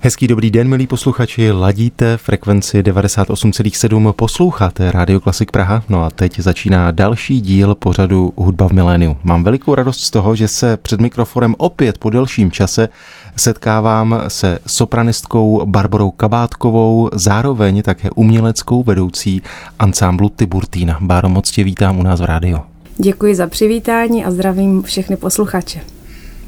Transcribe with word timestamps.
Hezký 0.00 0.26
dobrý 0.26 0.50
den, 0.50 0.68
milí 0.68 0.86
posluchači, 0.86 1.52
ladíte 1.52 2.16
frekvenci 2.16 2.82
98,7, 2.82 4.12
posloucháte 4.12 4.92
Radio 4.92 5.20
Klasik 5.20 5.52
Praha, 5.52 5.82
no 5.88 6.04
a 6.04 6.10
teď 6.10 6.40
začíná 6.40 6.90
další 6.90 7.40
díl 7.40 7.74
pořadu 7.74 8.32
Hudba 8.36 8.68
v 8.68 8.72
miléniu. 8.72 9.16
Mám 9.24 9.44
velikou 9.44 9.74
radost 9.74 10.00
z 10.00 10.10
toho, 10.10 10.36
že 10.36 10.48
se 10.48 10.76
před 10.76 11.00
mikrofonem 11.00 11.54
opět 11.58 11.98
po 11.98 12.10
delším 12.10 12.50
čase 12.50 12.88
setkávám 13.36 14.22
se 14.28 14.58
sopranistkou 14.66 15.66
Barbarou 15.66 16.10
Kabátkovou, 16.10 17.10
zároveň 17.12 17.82
také 17.82 18.10
uměleckou 18.10 18.82
vedoucí 18.82 19.42
ansámblu 19.78 20.28
Tiburtína. 20.28 20.98
Báro, 21.00 21.28
moc 21.28 21.50
tě 21.50 21.64
vítám 21.64 21.98
u 21.98 22.02
nás 22.02 22.20
v 22.20 22.24
rádiu. 22.24 22.58
Děkuji 22.98 23.34
za 23.34 23.46
přivítání 23.46 24.24
a 24.24 24.30
zdravím 24.30 24.82
všechny 24.82 25.16
posluchače. 25.16 25.97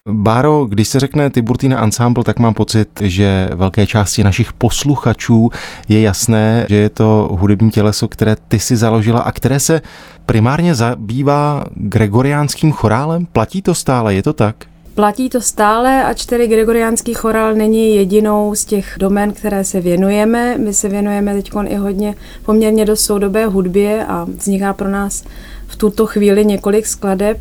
Báro, 0.09 0.65
když 0.65 0.89
se 0.89 1.01
řekne 1.01 1.31
Tiburtina 1.31 1.83
Ensemble, 1.83 2.25
tak 2.25 2.39
mám 2.39 2.55
pocit, 2.55 2.89
že 3.01 3.49
velké 3.55 3.87
části 3.87 4.25
našich 4.25 4.53
posluchačů 4.53 5.51
je 5.89 6.01
jasné, 6.01 6.67
že 6.69 6.77
je 6.77 6.89
to 6.89 7.29
hudební 7.33 7.71
těleso, 7.71 8.09
které 8.09 8.37
ty 8.49 8.59
si 8.59 8.77
založila 8.77 9.21
a 9.21 9.33
které 9.33 9.61
se 9.61 9.83
primárně 10.27 10.75
zabývá 10.75 11.65
gregoriánským 11.75 12.73
chorálem. 12.73 13.27
Platí 13.27 13.63
to 13.63 13.75
stále, 13.75 14.15
je 14.15 14.23
to 14.23 14.33
tak? 14.33 14.57
Platí 14.95 15.29
to 15.29 15.41
stále 15.41 16.05
a 16.05 16.15
čtyři 16.15 16.47
gregoriánský 16.47 17.15
chorál 17.15 17.55
není 17.55 17.97
jedinou 17.97 18.55
z 18.55 18.65
těch 18.65 18.95
domén, 18.99 19.33
které 19.33 19.65
se 19.65 19.81
věnujeme. 19.81 20.59
My 20.59 20.75
se 20.75 20.89
věnujeme 20.89 21.35
teď 21.35 21.51
i 21.67 21.75
hodně 21.75 22.15
poměrně 22.45 22.85
do 22.85 22.97
soudobé 22.97 23.47
hudbě 23.47 24.07
a 24.07 24.27
vzniká 24.39 24.73
pro 24.73 24.89
nás 24.89 25.25
v 25.67 25.77
tuto 25.77 26.07
chvíli 26.07 26.45
několik 26.45 26.87
skladeb 26.87 27.39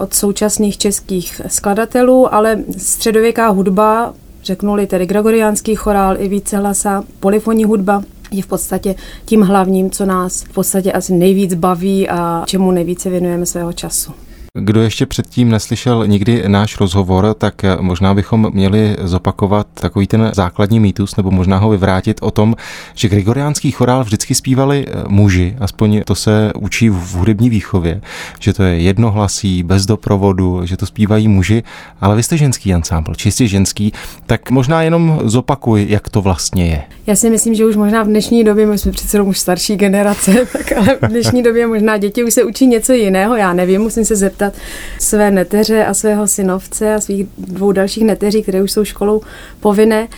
od 0.00 0.14
současných 0.14 0.78
českých 0.78 1.40
skladatelů, 1.46 2.34
ale 2.34 2.64
středověká 2.78 3.48
hudba, 3.48 4.14
řeknuli 4.44 4.86
tedy 4.86 5.06
gregoriánský 5.06 5.74
chorál 5.74 6.16
i 6.20 6.28
více 6.28 6.56
hlasa, 6.56 7.04
polifonní 7.20 7.64
hudba, 7.64 8.02
je 8.30 8.42
v 8.42 8.46
podstatě 8.46 8.94
tím 9.24 9.42
hlavním, 9.42 9.90
co 9.90 10.06
nás 10.06 10.42
v 10.42 10.52
podstatě 10.52 10.92
asi 10.92 11.12
nejvíc 11.12 11.54
baví 11.54 12.08
a 12.08 12.42
čemu 12.46 12.70
nejvíce 12.70 13.10
věnujeme 13.10 13.46
svého 13.46 13.72
času. 13.72 14.12
Kdo 14.58 14.82
ještě 14.82 15.06
předtím 15.06 15.48
neslyšel 15.48 16.06
nikdy 16.06 16.44
náš 16.46 16.80
rozhovor, 16.80 17.34
tak 17.38 17.54
možná 17.80 18.14
bychom 18.14 18.50
měli 18.52 18.96
zopakovat 19.02 19.66
takový 19.74 20.06
ten 20.06 20.30
základní 20.34 20.80
mýtus, 20.80 21.16
nebo 21.16 21.30
možná 21.30 21.58
ho 21.58 21.70
vyvrátit 21.70 22.18
o 22.22 22.30
tom, 22.30 22.54
že 22.94 23.08
gregoriánský 23.08 23.70
chorál 23.70 24.04
vždycky 24.04 24.34
zpívali 24.34 24.86
eh, 24.88 25.04
muži, 25.08 25.56
aspoň 25.60 26.02
to 26.04 26.14
se 26.14 26.52
učí 26.56 26.90
v 26.90 27.14
hudební 27.14 27.50
výchově, 27.50 28.00
že 28.40 28.52
to 28.52 28.62
je 28.62 28.80
jednohlasí, 28.80 29.62
bez 29.62 29.86
doprovodu, 29.86 30.66
že 30.66 30.76
to 30.76 30.86
zpívají 30.86 31.28
muži, 31.28 31.62
ale 32.00 32.16
vy 32.16 32.22
jste 32.22 32.36
ženský 32.36 32.74
ansámbl, 32.74 33.14
čistě 33.14 33.48
ženský, 33.48 33.92
tak 34.26 34.50
možná 34.50 34.82
jenom 34.82 35.20
zopakuj, 35.24 35.86
jak 35.88 36.08
to 36.08 36.22
vlastně 36.22 36.66
je. 36.66 36.82
Já 37.06 37.16
si 37.16 37.30
myslím, 37.30 37.54
že 37.54 37.66
už 37.66 37.76
možná 37.76 38.02
v 38.02 38.06
dnešní 38.06 38.44
době, 38.44 38.66
my 38.66 38.78
jsme 38.78 38.92
přece 38.92 39.20
už 39.20 39.38
starší 39.38 39.76
generace, 39.76 40.32
tak 40.52 40.72
ale 40.72 40.98
v 41.02 41.08
dnešní 41.08 41.42
době 41.42 41.66
možná 41.66 41.98
děti 41.98 42.24
už 42.24 42.34
se 42.34 42.44
učí 42.44 42.66
něco 42.66 42.92
jiného, 42.92 43.36
já 43.36 43.52
nevím, 43.52 43.80
musím 43.80 44.04
se 44.04 44.16
zeptat 44.16 44.45
zeptat 44.46 44.62
své 44.98 45.30
neteře 45.30 45.84
a 45.84 45.94
svého 45.94 46.26
synovce 46.26 46.94
a 46.94 47.00
svých 47.00 47.26
dvou 47.38 47.72
dalších 47.72 48.04
neteří, 48.04 48.42
které 48.42 48.62
už 48.62 48.72
jsou 48.72 48.84
školou 48.84 49.20
povinné, 49.60 50.08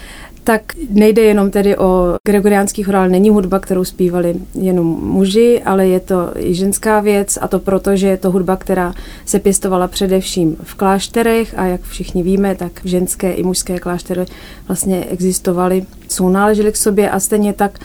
tak 0.45 0.63
nejde 0.91 1.23
jenom 1.23 1.51
tedy 1.51 1.77
o 1.77 2.17
gregoriánský 2.27 2.83
chorál, 2.83 3.09
není 3.09 3.31
hudba, 3.31 3.59
kterou 3.59 3.85
zpívali 3.85 4.35
jenom 4.55 4.87
muži, 4.87 5.63
ale 5.65 5.87
je 5.87 6.01
to 6.01 6.31
i 6.37 6.55
ženská 6.55 7.01
věc 7.01 7.39
a 7.41 7.49
to 7.49 7.59
proto, 7.59 7.97
že 7.97 8.07
je 8.07 8.17
to 8.17 8.31
hudba, 8.31 8.57
která 8.57 8.95
se 9.25 9.39
pěstovala 9.39 9.89
především 9.89 10.57
v 10.63 10.75
klášterech 10.75 11.55
a 11.59 11.65
jak 11.65 11.83
všichni 11.83 12.23
víme, 12.23 12.55
tak 12.55 12.73
ženské 12.85 13.33
i 13.33 13.43
mužské 13.43 13.79
kláštery 13.79 14.25
vlastně 14.69 15.05
existovaly, 15.11 15.85
sounáležely 16.09 16.73
k 16.73 16.77
sobě 16.77 17.11
a 17.11 17.21
stejně 17.21 17.53
tak 17.53 17.79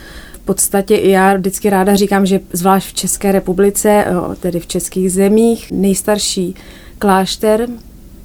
podstatě 0.44 0.96
i 0.96 1.10
já 1.10 1.36
vždycky 1.36 1.70
ráda 1.70 1.94
říkám, 1.94 2.26
že 2.26 2.40
zvlášť 2.52 2.88
v 2.88 2.94
České 2.94 3.32
republice, 3.32 4.04
tedy 4.40 4.60
v 4.60 4.66
českých 4.66 5.12
zemích, 5.12 5.72
nejstarší 5.72 6.54
klášter 6.98 7.66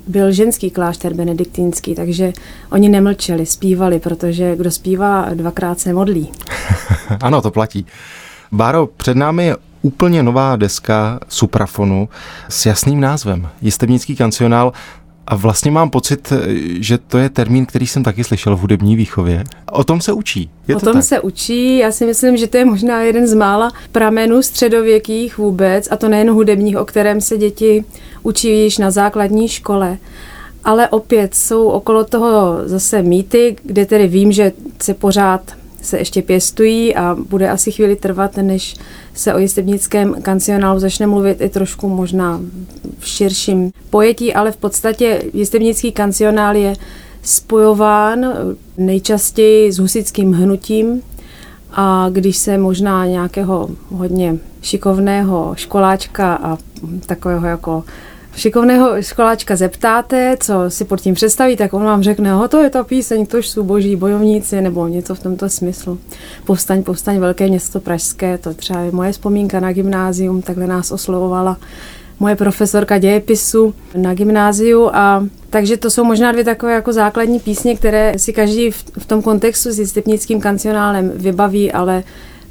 byl 0.07 0.31
ženský 0.31 0.71
klášter 0.71 1.13
benediktínský, 1.13 1.95
takže 1.95 2.33
oni 2.71 2.89
nemlčeli, 2.89 3.45
zpívali, 3.45 3.99
protože 3.99 4.55
kdo 4.55 4.71
zpívá, 4.71 5.29
dvakrát 5.33 5.79
se 5.79 5.93
modlí. 5.93 6.31
ano, 7.21 7.41
to 7.41 7.51
platí. 7.51 7.85
Báro, 8.51 8.87
před 8.87 9.17
námi 9.17 9.45
je 9.45 9.55
úplně 9.81 10.23
nová 10.23 10.55
deska 10.55 11.19
Suprafonu 11.27 12.09
s 12.49 12.65
jasným 12.65 12.99
názvem. 12.99 13.49
Jistebnický 13.61 14.15
kancionál 14.15 14.73
a 15.29 15.35
vlastně 15.35 15.71
mám 15.71 15.89
pocit, 15.89 16.33
že 16.79 16.97
to 16.97 17.17
je 17.17 17.29
termín, 17.29 17.65
který 17.65 17.87
jsem 17.87 18.03
taky 18.03 18.23
slyšel 18.23 18.55
v 18.55 18.59
hudební 18.59 18.95
výchově. 18.95 19.43
O 19.71 19.83
tom 19.83 20.01
se 20.01 20.13
učí. 20.13 20.49
Je 20.67 20.75
o 20.75 20.79
to 20.79 20.85
tom 20.85 20.93
tak? 20.93 21.03
se 21.03 21.19
učí. 21.19 21.77
Já 21.77 21.91
si 21.91 22.05
myslím, 22.05 22.37
že 22.37 22.47
to 22.47 22.57
je 22.57 22.65
možná 22.65 23.01
jeden 23.01 23.27
z 23.27 23.33
mála 23.33 23.71
pramenů 23.91 24.41
středověkých 24.41 25.37
vůbec, 25.37 25.87
a 25.91 25.95
to 25.95 26.09
nejen 26.09 26.31
hudebních, 26.31 26.77
o 26.77 26.85
kterém 26.85 27.21
se 27.21 27.37
děti 27.37 27.85
učí 28.23 28.63
již 28.63 28.77
na 28.77 28.91
základní 28.91 29.47
škole. 29.47 29.97
Ale 30.63 30.87
opět 30.87 31.35
jsou 31.35 31.67
okolo 31.67 32.03
toho 32.03 32.57
zase 32.65 33.01
mýty, 33.01 33.55
kde 33.63 33.85
tedy 33.85 34.07
vím, 34.07 34.31
že 34.31 34.51
se 34.81 34.93
pořád 34.93 35.41
se 35.81 35.97
ještě 35.97 36.21
pěstují 36.21 36.95
a 36.95 37.17
bude 37.29 37.49
asi 37.49 37.71
chvíli 37.71 37.95
trvat, 37.95 38.37
než 38.37 38.75
se 39.13 39.33
o 39.33 39.37
jistebnickém 39.37 40.21
kancionálu 40.21 40.79
začne 40.79 41.07
mluvit 41.07 41.41
i 41.41 41.49
trošku 41.49 41.89
možná 41.89 42.41
v 42.99 43.07
širším 43.07 43.71
pojetí, 43.89 44.33
ale 44.33 44.51
v 44.51 44.57
podstatě 44.57 45.21
jistebnický 45.33 45.91
kancionál 45.91 46.55
je 46.55 46.73
spojován 47.21 48.25
nejčastěji 48.77 49.71
s 49.71 49.79
husickým 49.79 50.33
hnutím. 50.33 51.01
A 51.73 52.09
když 52.09 52.37
se 52.37 52.57
možná 52.57 53.05
nějakého 53.05 53.69
hodně 53.89 54.37
šikovného 54.61 55.53
školáčka 55.55 56.35
a 56.35 56.57
takového 57.05 57.47
jako 57.47 57.83
šikovného 58.39 59.01
školáčka 59.01 59.55
zeptáte, 59.55 60.37
co 60.39 60.53
si 60.67 60.85
pod 60.85 61.01
tím 61.01 61.15
představí, 61.15 61.57
tak 61.57 61.73
on 61.73 61.83
vám 61.83 62.03
řekne, 62.03 62.31
ho 62.31 62.47
to 62.47 62.57
je 62.57 62.69
ta 62.69 62.83
píseň, 62.83 63.25
tož 63.25 63.47
jsou 63.47 63.63
boží 63.63 63.95
bojovníci, 63.95 64.61
nebo 64.61 64.87
něco 64.87 65.15
v 65.15 65.19
tomto 65.19 65.49
smyslu. 65.49 65.99
Povstaň, 66.45 66.83
povstaň, 66.83 67.19
velké 67.19 67.47
město 67.47 67.79
pražské, 67.79 68.37
to 68.37 68.53
třeba 68.53 68.79
je 68.79 68.91
moje 68.91 69.11
vzpomínka 69.11 69.59
na 69.59 69.73
gymnázium, 69.73 70.41
takhle 70.41 70.67
nás 70.67 70.91
oslovovala 70.91 71.57
moje 72.19 72.35
profesorka 72.35 72.97
dějepisu 72.97 73.73
na 73.95 74.13
gymnáziu 74.13 74.89
a 74.93 75.25
takže 75.49 75.77
to 75.77 75.89
jsou 75.89 76.03
možná 76.03 76.31
dvě 76.31 76.43
takové 76.43 76.73
jako 76.73 76.93
základní 76.93 77.39
písně, 77.39 77.75
které 77.75 78.13
si 78.17 78.33
každý 78.33 78.71
v, 78.71 78.83
v 78.99 79.05
tom 79.05 79.21
kontextu 79.21 79.71
s 79.71 79.89
stepnickým 79.89 80.41
kancionálem 80.41 81.11
vybaví, 81.15 81.71
ale 81.71 82.03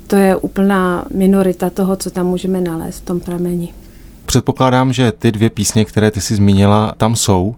to 0.06 0.16
je 0.16 0.36
úplná 0.36 1.04
minorita 1.14 1.70
toho, 1.70 1.96
co 1.96 2.10
tam 2.10 2.26
můžeme 2.26 2.60
nalézt 2.60 2.98
v 2.98 3.06
tom 3.06 3.20
prameni. 3.20 3.74
Předpokládám, 4.28 4.92
že 4.92 5.12
ty 5.12 5.32
dvě 5.32 5.50
písně, 5.50 5.84
které 5.84 6.10
ty 6.10 6.20
si 6.20 6.34
zmínila, 6.34 6.94
tam 6.96 7.16
jsou, 7.16 7.56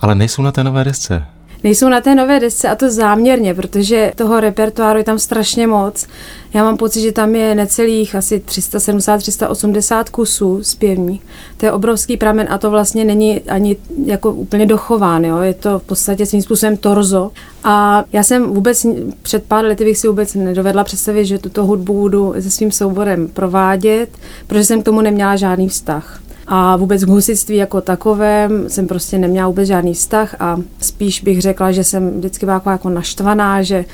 ale 0.00 0.14
nejsou 0.14 0.42
na 0.42 0.52
té 0.52 0.64
nové 0.64 0.84
desce. 0.84 1.26
Nejsou 1.64 1.88
na 1.88 2.00
té 2.00 2.14
nové 2.14 2.40
desce 2.40 2.68
a 2.68 2.74
to 2.74 2.90
záměrně, 2.90 3.54
protože 3.54 4.12
toho 4.16 4.40
repertoáru 4.40 4.98
je 4.98 5.04
tam 5.04 5.18
strašně 5.18 5.66
moc. 5.66 6.06
Já 6.54 6.64
mám 6.64 6.76
pocit, 6.76 7.00
že 7.00 7.12
tam 7.12 7.34
je 7.34 7.54
necelých 7.54 8.14
asi 8.14 8.42
370-380 8.46 10.04
kusů 10.10 10.58
zpěvní. 10.62 11.20
To 11.56 11.66
je 11.66 11.72
obrovský 11.72 12.16
pramen 12.16 12.46
a 12.50 12.58
to 12.58 12.70
vlastně 12.70 13.04
není 13.04 13.40
ani 13.40 13.76
jako 14.04 14.32
úplně 14.32 14.66
dochován. 14.66 15.24
Jo? 15.24 15.38
Je 15.38 15.54
to 15.54 15.78
v 15.78 15.82
podstatě 15.82 16.26
svým 16.26 16.42
způsobem 16.42 16.76
torzo. 16.76 17.30
A 17.64 18.04
já 18.12 18.22
jsem 18.22 18.54
vůbec 18.54 18.86
před 19.22 19.44
pár 19.44 19.64
lety 19.64 19.84
bych 19.84 19.98
si 19.98 20.08
vůbec 20.08 20.34
nedovedla 20.34 20.84
představit, 20.84 21.26
že 21.26 21.38
tuto 21.38 21.66
hudbu 21.66 21.92
budu 21.92 22.34
se 22.40 22.50
svým 22.50 22.72
souborem 22.72 23.28
provádět, 23.28 24.08
protože 24.46 24.64
jsem 24.64 24.82
k 24.82 24.84
tomu 24.84 25.00
neměla 25.00 25.36
žádný 25.36 25.68
vztah. 25.68 26.20
A 26.46 26.76
vůbec 26.76 27.04
k 27.04 27.08
husitství 27.08 27.56
jako 27.56 27.80
takovém 27.80 28.68
jsem 28.68 28.86
prostě 28.86 29.18
neměla 29.18 29.48
vůbec 29.48 29.66
žádný 29.66 29.94
vztah 29.94 30.36
a 30.40 30.60
spíš 30.80 31.22
bych 31.22 31.42
řekla, 31.42 31.72
že 31.72 31.84
jsem 31.84 32.10
vždycky 32.10 32.46
byla 32.46 32.62
jako 32.66 32.88
naštvaná, 32.88 33.62
že 33.62 33.84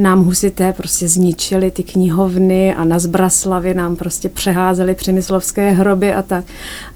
nám 0.00 0.24
husité 0.24 0.72
prostě 0.72 1.08
zničili 1.08 1.70
ty 1.70 1.82
knihovny 1.82 2.74
a 2.74 2.84
na 2.84 2.98
Zbraslavě 2.98 3.74
nám 3.74 3.96
prostě 3.96 4.28
přeházeli 4.28 4.94
přemyslovské 4.94 5.70
hroby 5.70 6.12
a 6.12 6.22
tak. 6.22 6.44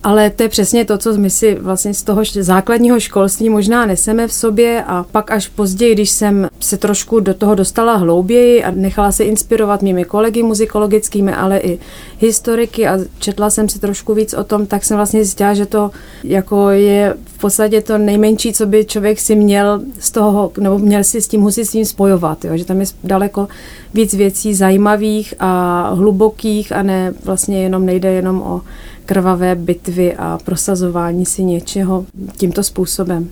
Ale 0.02 0.30
to 0.30 0.42
je 0.42 0.48
přesně 0.48 0.84
to, 0.84 0.98
co 0.98 1.12
my 1.12 1.30
si 1.30 1.54
vlastně 1.54 1.94
z 1.94 2.02
toho 2.02 2.22
základního 2.40 3.00
školství 3.00 3.48
možná 3.48 3.86
neseme 3.86 4.28
v 4.28 4.32
sobě 4.32 4.84
a 4.86 5.04
pak 5.12 5.30
až 5.30 5.48
později, 5.48 5.94
když 5.94 6.10
jsem 6.10 6.48
se 6.60 6.76
trošku 6.76 7.20
do 7.20 7.34
toho 7.34 7.54
dostala 7.54 7.96
hlouběji 7.96 8.64
a 8.64 8.70
nechala 8.70 9.12
se 9.12 9.24
inspirovat 9.24 9.82
mými 9.82 10.04
kolegy 10.04 10.42
muzikologickými, 10.42 11.32
ale 11.32 11.58
i 11.58 11.78
historiky 12.18 12.86
a 12.86 12.98
četla 13.18 13.50
jsem 13.50 13.68
si 13.68 13.78
trošku 13.78 14.14
víc 14.14 14.34
o 14.34 14.44
tom, 14.44 14.66
tak 14.66 14.84
jsem 14.84 14.96
vlastně 14.96 15.24
zjistila, 15.24 15.54
že 15.54 15.66
to 15.66 15.90
jako 16.24 16.70
je 16.70 17.14
podstatě 17.44 17.80
to 17.80 17.98
nejmenší, 17.98 18.52
co 18.52 18.66
by 18.66 18.84
člověk 18.84 19.20
si 19.20 19.36
měl 19.36 19.80
z 19.98 20.10
toho, 20.10 20.52
nebo 20.60 20.78
měl 20.78 21.04
si 21.04 21.22
s 21.22 21.28
tím 21.28 21.40
husitstvím 21.40 21.84
spojovat, 21.84 22.44
jo? 22.44 22.56
že 22.56 22.64
tam 22.64 22.80
je 22.80 22.86
daleko 23.04 23.48
víc 23.94 24.14
věcí 24.14 24.54
zajímavých 24.54 25.34
a 25.40 25.90
hlubokých 25.94 26.72
a 26.72 26.82
ne 26.82 27.14
vlastně 27.24 27.62
jenom 27.62 27.86
nejde 27.86 28.12
jenom 28.12 28.42
o 28.42 28.60
krvavé 29.06 29.54
bitvy 29.54 30.14
a 30.16 30.38
prosazování 30.44 31.26
si 31.26 31.44
něčeho 31.44 32.06
tímto 32.36 32.62
způsobem. 32.62 33.28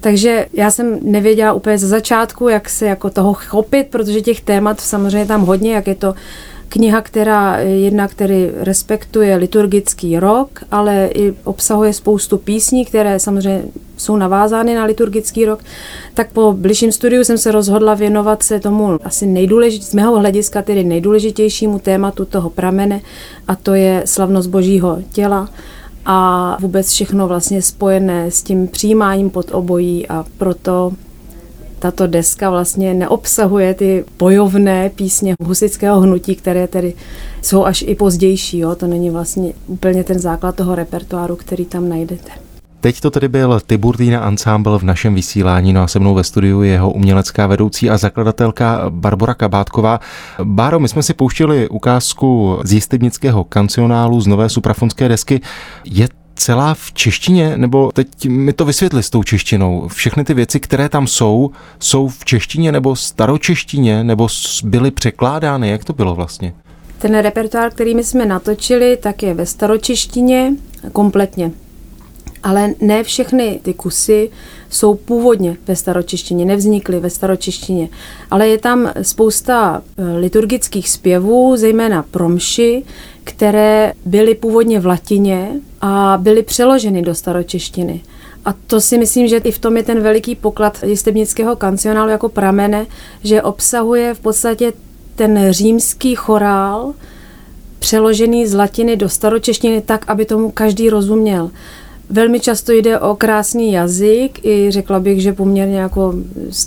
Takže 0.00 0.46
já 0.52 0.70
jsem 0.70 0.98
nevěděla 1.02 1.52
úplně 1.52 1.78
ze 1.78 1.88
začátku, 1.88 2.48
jak 2.48 2.68
se 2.68 2.86
jako 2.86 3.10
toho 3.10 3.34
chopit, 3.34 3.86
protože 3.90 4.20
těch 4.20 4.40
témat 4.40 4.80
samozřejmě 4.80 5.26
tam 5.26 5.46
hodně, 5.46 5.74
jak 5.74 5.86
je 5.86 5.94
to 5.94 6.14
kniha, 6.68 7.00
která 7.00 7.58
jedna, 7.58 8.08
který 8.08 8.50
respektuje 8.54 9.36
liturgický 9.36 10.18
rok, 10.18 10.64
ale 10.70 11.10
i 11.14 11.34
obsahuje 11.44 11.92
spoustu 11.92 12.38
písní, 12.38 12.84
které 12.84 13.18
samozřejmě 13.18 13.62
jsou 13.96 14.16
navázány 14.16 14.74
na 14.74 14.84
liturgický 14.84 15.44
rok, 15.44 15.60
tak 16.14 16.32
po 16.32 16.52
bližším 16.52 16.92
studiu 16.92 17.24
jsem 17.24 17.38
se 17.38 17.52
rozhodla 17.52 17.94
věnovat 17.94 18.42
se 18.42 18.60
tomu 18.60 18.98
asi 19.04 19.26
nejdůležitějšímu, 19.26 19.90
z 19.90 19.94
mého 19.94 20.18
hlediska 20.18 20.62
tedy 20.62 20.84
nejdůležitějšímu 20.84 21.78
tématu 21.78 22.24
toho 22.24 22.50
pramene 22.50 23.00
a 23.48 23.56
to 23.56 23.74
je 23.74 24.02
slavnost 24.04 24.50
božího 24.50 24.98
těla 25.12 25.48
a 26.06 26.56
vůbec 26.60 26.90
všechno 26.90 27.28
vlastně 27.28 27.62
spojené 27.62 28.30
s 28.30 28.42
tím 28.42 28.68
přijímáním 28.68 29.30
pod 29.30 29.46
obojí 29.52 30.08
a 30.08 30.24
proto 30.38 30.92
tato 31.86 32.06
deska 32.06 32.50
vlastně 32.50 32.94
neobsahuje 32.94 33.74
ty 33.74 34.04
bojovné 34.18 34.90
písně 34.90 35.34
husického 35.44 36.00
hnutí, 36.00 36.36
které 36.36 36.66
tedy 36.66 36.94
jsou 37.42 37.64
až 37.64 37.84
i 37.86 37.94
pozdější. 37.94 38.58
Jo? 38.58 38.74
To 38.74 38.86
není 38.86 39.10
vlastně 39.10 39.52
úplně 39.66 40.04
ten 40.04 40.18
základ 40.18 40.56
toho 40.56 40.74
repertoáru, 40.74 41.36
který 41.36 41.64
tam 41.64 41.88
najdete. 41.88 42.30
Teď 42.80 43.00
to 43.00 43.10
tedy 43.10 43.28
byl 43.28 43.60
Tiburtina 43.66 44.28
Ensemble 44.28 44.78
v 44.78 44.82
našem 44.82 45.14
vysílání, 45.14 45.72
no 45.72 45.82
a 45.82 45.86
se 45.86 45.98
mnou 45.98 46.14
ve 46.14 46.24
studiu 46.24 46.62
jeho 46.62 46.90
umělecká 46.90 47.46
vedoucí 47.46 47.90
a 47.90 47.96
zakladatelka 47.96 48.84
Barbara 48.90 49.34
Kabátková. 49.34 50.00
Báro, 50.44 50.80
my 50.80 50.88
jsme 50.88 51.02
si 51.02 51.14
pouštěli 51.14 51.68
ukázku 51.68 52.58
z 52.64 52.72
jistebnického 52.72 53.44
kancionálu 53.44 54.20
z 54.20 54.26
nové 54.26 54.48
suprafonské 54.48 55.08
desky. 55.08 55.40
Je 55.84 56.08
celá 56.36 56.74
v 56.74 56.92
češtině, 56.92 57.58
nebo 57.58 57.92
teď 57.92 58.26
mi 58.28 58.52
to 58.52 58.64
vysvětli 58.64 59.02
s 59.02 59.10
tou 59.10 59.22
češtinou. 59.22 59.88
Všechny 59.88 60.24
ty 60.24 60.34
věci, 60.34 60.60
které 60.60 60.88
tam 60.88 61.06
jsou, 61.06 61.50
jsou 61.80 62.08
v 62.08 62.24
češtině 62.24 62.72
nebo 62.72 62.96
staročeštině, 62.96 64.04
nebo 64.04 64.28
byly 64.64 64.90
překládány, 64.90 65.68
jak 65.68 65.84
to 65.84 65.92
bylo 65.92 66.14
vlastně? 66.14 66.54
Ten 66.98 67.18
repertoár, 67.18 67.70
který 67.70 67.94
my 67.94 68.04
jsme 68.04 68.26
natočili, 68.26 68.96
tak 68.96 69.22
je 69.22 69.34
ve 69.34 69.46
staročeštině 69.46 70.52
kompletně. 70.92 71.50
Ale 72.42 72.74
ne 72.80 73.04
všechny 73.04 73.60
ty 73.62 73.74
kusy 73.74 74.30
jsou 74.70 74.94
původně 74.94 75.56
ve 75.66 75.76
staročeštině, 75.76 76.44
nevznikly 76.44 77.00
ve 77.00 77.10
staročeštině, 77.10 77.88
ale 78.30 78.48
je 78.48 78.58
tam 78.58 78.92
spousta 79.02 79.82
eh, 79.98 80.18
liturgických 80.18 80.90
zpěvů, 80.90 81.56
zejména 81.56 82.04
promši, 82.10 82.82
které 83.24 83.92
byly 84.04 84.34
původně 84.34 84.80
v 84.80 84.86
latině 84.86 85.50
a 85.80 86.18
byly 86.22 86.42
přeloženy 86.42 87.02
do 87.02 87.14
staročeštiny. 87.14 88.00
A 88.44 88.54
to 88.66 88.80
si 88.80 88.98
myslím, 88.98 89.28
že 89.28 89.36
i 89.36 89.50
v 89.50 89.58
tom 89.58 89.76
je 89.76 89.82
ten 89.82 90.00
veliký 90.00 90.34
poklad 90.34 90.82
jistebnického 90.82 91.56
kancionálu 91.56 92.10
jako 92.10 92.28
pramene, 92.28 92.86
že 93.24 93.42
obsahuje 93.42 94.14
v 94.14 94.20
podstatě 94.20 94.72
ten 95.16 95.46
římský 95.50 96.14
chorál 96.14 96.94
přeložený 97.78 98.46
z 98.46 98.54
latiny 98.54 98.96
do 98.96 99.08
staročeštiny 99.08 99.80
tak, 99.80 100.04
aby 100.08 100.24
tomu 100.24 100.50
každý 100.50 100.90
rozuměl. 100.90 101.50
Velmi 102.10 102.40
často 102.40 102.72
jde 102.72 102.98
o 102.98 103.16
krásný 103.16 103.72
jazyk 103.72 104.44
i 104.44 104.70
řekla 104.70 105.00
bych, 105.00 105.22
že 105.22 105.32
poměrně 105.32 105.78
jako 105.78 106.14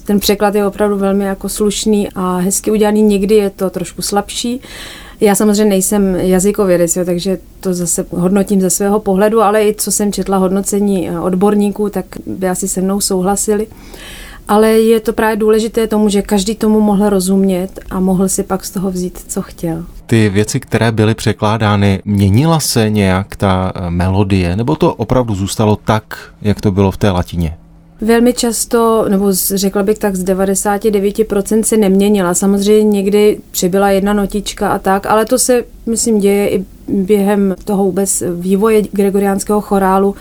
ten 0.05 0.19
překlad 0.19 0.55
je 0.55 0.65
opravdu 0.65 0.97
velmi 0.97 1.25
jako 1.25 1.49
slušný 1.49 2.09
a 2.15 2.37
hezky 2.37 2.71
udělaný. 2.71 3.01
Někdy 3.01 3.35
je 3.35 3.49
to 3.49 3.69
trošku 3.69 4.01
slabší. 4.01 4.61
Já 5.21 5.35
samozřejmě 5.35 5.65
nejsem 5.65 6.15
jazykovědec, 6.15 6.95
jo, 6.95 7.05
takže 7.05 7.37
to 7.59 7.73
zase 7.73 8.05
hodnotím 8.09 8.61
ze 8.61 8.69
svého 8.69 8.99
pohledu, 8.99 9.41
ale 9.41 9.67
i 9.67 9.75
co 9.77 9.91
jsem 9.91 10.13
četla 10.13 10.37
hodnocení 10.37 11.11
odborníků, 11.11 11.89
tak 11.89 12.05
by 12.25 12.49
asi 12.49 12.67
se 12.67 12.81
mnou 12.81 13.01
souhlasili 13.01 13.67
ale 14.49 14.71
je 14.71 14.99
to 14.99 15.13
právě 15.13 15.35
důležité 15.35 15.87
tomu, 15.87 16.09
že 16.09 16.21
každý 16.21 16.55
tomu 16.55 16.81
mohl 16.81 17.09
rozumět 17.09 17.79
a 17.89 17.99
mohl 17.99 18.29
si 18.29 18.43
pak 18.43 18.65
z 18.65 18.71
toho 18.71 18.91
vzít, 18.91 19.19
co 19.27 19.41
chtěl. 19.41 19.85
Ty 20.05 20.29
věci, 20.29 20.59
které 20.59 20.91
byly 20.91 21.15
překládány, 21.15 22.01
měnila 22.05 22.59
se 22.59 22.89
nějak 22.89 23.35
ta 23.35 23.71
eh, 23.75 23.89
melodie, 23.89 24.55
nebo 24.55 24.75
to 24.75 24.93
opravdu 24.93 25.35
zůstalo 25.35 25.75
tak, 25.75 26.03
jak 26.41 26.61
to 26.61 26.71
bylo 26.71 26.91
v 26.91 26.97
té 26.97 27.11
latině? 27.11 27.57
Velmi 28.01 28.33
často, 28.33 29.05
nebo 29.09 29.27
řekla 29.33 29.83
bych 29.83 29.97
tak 29.97 30.15
z 30.15 30.23
99% 30.23 31.61
se 31.63 31.77
neměnila. 31.77 32.33
Samozřejmě 32.33 32.83
někdy 32.83 33.39
přibyla 33.51 33.89
jedna 33.89 34.13
notička 34.13 34.69
a 34.69 34.79
tak, 34.79 35.05
ale 35.05 35.25
to 35.25 35.39
se, 35.39 35.63
myslím, 35.85 36.19
děje 36.19 36.49
i 36.49 36.65
během 36.87 37.55
toho 37.65 37.83
vůbec 37.83 38.23
vývoje 38.35 38.81
gregoriánského 38.91 39.61
chorálu 39.61 40.15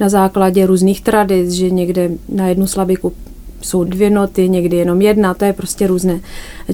na 0.00 0.08
základě 0.08 0.66
různých 0.66 1.00
tradic, 1.00 1.50
že 1.50 1.70
někde 1.70 2.10
na 2.28 2.48
jednu 2.48 2.66
slabiku 2.66 3.12
jsou 3.60 3.84
dvě 3.84 4.10
noty, 4.10 4.48
někdy 4.48 4.76
jenom 4.76 5.00
jedna, 5.02 5.34
to 5.34 5.44
je 5.44 5.52
prostě 5.52 5.86
různé. 5.86 6.20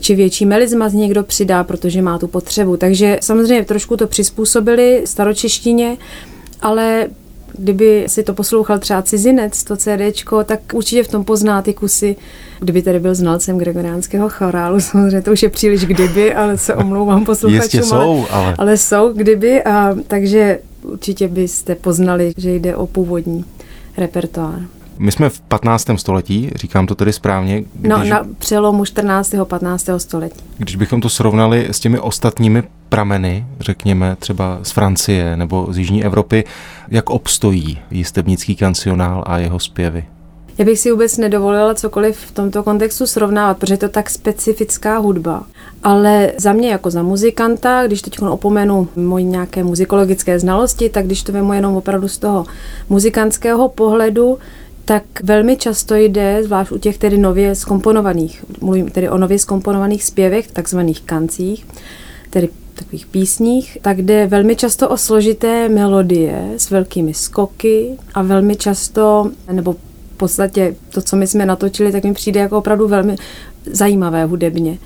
Či 0.01 0.15
větší 0.15 0.47
melizma 0.47 0.89
z 0.89 0.95
někdo 0.95 1.23
přidá, 1.23 1.65
protože 1.65 2.03
má 2.03 2.19
tu 2.19 2.27
potřebu. 2.27 2.77
Takže 2.77 3.19
samozřejmě 3.23 3.65
trošku 3.65 3.97
to 3.97 4.07
přizpůsobili 4.07 5.03
staročeštině, 5.05 5.97
ale 6.63 7.09
kdyby 7.59 8.05
si 8.07 8.23
to 8.23 8.35
poslouchal 8.35 8.79
třeba 8.79 9.03
cizinec, 9.03 9.65
to 9.65 9.77
CDčko, 9.77 10.45
tak 10.45 10.61
určitě 10.73 11.03
v 11.03 11.09
tom 11.09 11.25
pozná 11.25 11.63
ty 11.63 11.75
kusy, 11.75 12.17
kdyby 12.61 12.83
tedy 12.83 13.01
byl 13.01 13.15
znalcem 13.15 13.59
gregoriánského 13.59 14.29
chorálu, 14.29 14.81
samozřejmě 14.81 15.23
to 15.23 15.33
už 15.33 15.43
je 15.43 15.49
příliš 15.49 15.87
kdyby, 15.87 16.35
ale 16.35 16.59
se 16.59 16.75
omlouvám 16.75 17.25
posluchačům. 17.25 17.63
Jistě 17.63 17.83
jsou, 17.83 18.27
ale... 18.31 18.55
ale 18.59 18.77
jsou 18.77 19.13
kdyby, 19.13 19.63
a, 19.63 19.97
takže 20.07 20.59
určitě 20.83 21.29
byste 21.29 21.75
poznali, 21.75 22.33
že 22.37 22.55
jde 22.55 22.77
o 22.77 22.87
původní 22.87 23.45
repertoár. 23.97 24.61
My 24.99 25.13
jsme 25.13 25.31
v 25.31 25.41
15. 25.41 25.87
století, 25.97 26.51
říkám 26.55 26.87
to 26.87 26.95
tedy 26.95 27.13
správně. 27.13 27.63
No, 27.81 27.99
když, 27.99 28.11
no, 28.11 28.17
na 28.17 28.27
přelomu 28.39 28.85
14. 28.85 29.35
a 29.35 29.45
15. 29.45 29.89
století. 29.97 30.41
Když 30.59 30.77
bychom 30.77 31.01
to 31.01 31.09
srovnali 31.09 31.69
s 31.71 31.81
těmi 31.81 31.99
ostatními 31.99 32.63
prameny, 32.89 33.47
řekněme 33.61 34.17
třeba 34.19 34.59
z 34.63 34.71
Francie 34.71 35.37
nebo 35.37 35.67
z 35.71 35.79
Jižní 35.79 36.05
Evropy, 36.05 36.45
jak 36.89 37.11
obstojí 37.11 37.79
jistebnický 37.91 38.57
kancionál 38.57 39.25
a 39.27 39.39
jeho 39.39 39.59
zpěvy? 39.59 40.05
Já 40.59 40.65
bych 40.65 40.79
si 40.79 40.91
vůbec 40.91 41.17
nedovolila 41.17 41.75
cokoliv 41.75 42.17
v 42.17 42.31
tomto 42.31 42.63
kontextu 42.63 43.07
srovnávat, 43.07 43.59
protože 43.59 43.75
je 43.75 43.79
to 43.79 43.89
tak 43.89 44.11
specifická 44.11 44.99
hudba. 44.99 45.45
Ale 45.83 46.33
za 46.39 46.53
mě 46.53 46.71
jako 46.71 46.91
za 46.91 47.03
muzikanta, 47.03 47.87
když 47.87 48.03
teď 48.03 48.23
opomenu 48.23 48.89
moje 48.97 49.25
nějaké 49.25 49.65
muzikologické 49.65 50.39
znalosti, 50.39 50.89
tak 50.89 51.07
když 51.07 51.23
to 51.23 51.33
vemu 51.33 51.53
jenom 51.53 51.77
opravdu 51.77 52.09
z 52.09 52.19
toho 52.19 52.47
muzikantského 52.89 53.69
pohledu, 53.69 54.39
tak 54.87 55.05
velmi 55.23 55.57
často 55.57 55.95
jde, 55.95 56.45
zvlášť 56.45 56.73
u 56.73 56.79
těch 56.79 56.99
tedy 56.99 57.19
nově 57.19 57.55
skomponovaných, 57.55 58.45
mluvím 58.61 58.91
tedy 58.91 59.09
o 59.09 59.19
nově 59.19 59.39
skomponovaných 59.39 60.05
zpěvech, 60.05 60.51
takzvaných 60.51 61.01
kancích, 61.01 61.67
tedy 62.31 62.49
takových 62.75 63.07
písních, 63.07 63.79
tak 63.83 64.03
jde 64.03 64.27
velmi 64.27 64.57
často 64.57 64.89
o 64.89 64.97
složité 64.97 65.69
melodie 65.69 66.55
s 66.57 66.71
velkými 66.71 67.15
skoky 67.15 67.99
a 68.15 68.23
velmi 68.23 68.57
často, 68.57 69.31
nebo 69.53 69.73
v 69.73 70.17
podstatě 70.17 70.77
to, 70.91 71.03
co 71.03 71.17
my 71.17 71.27
jsme 71.27 71.47
natočili, 71.47 71.93
tak 71.93 72.05
mi 72.05 72.15
přijde 72.15 72.41
jako 72.41 72.59
opravdu 72.59 72.89
velmi 72.89 73.17
zajímavé 73.67 74.25
hudebně. 74.25 74.79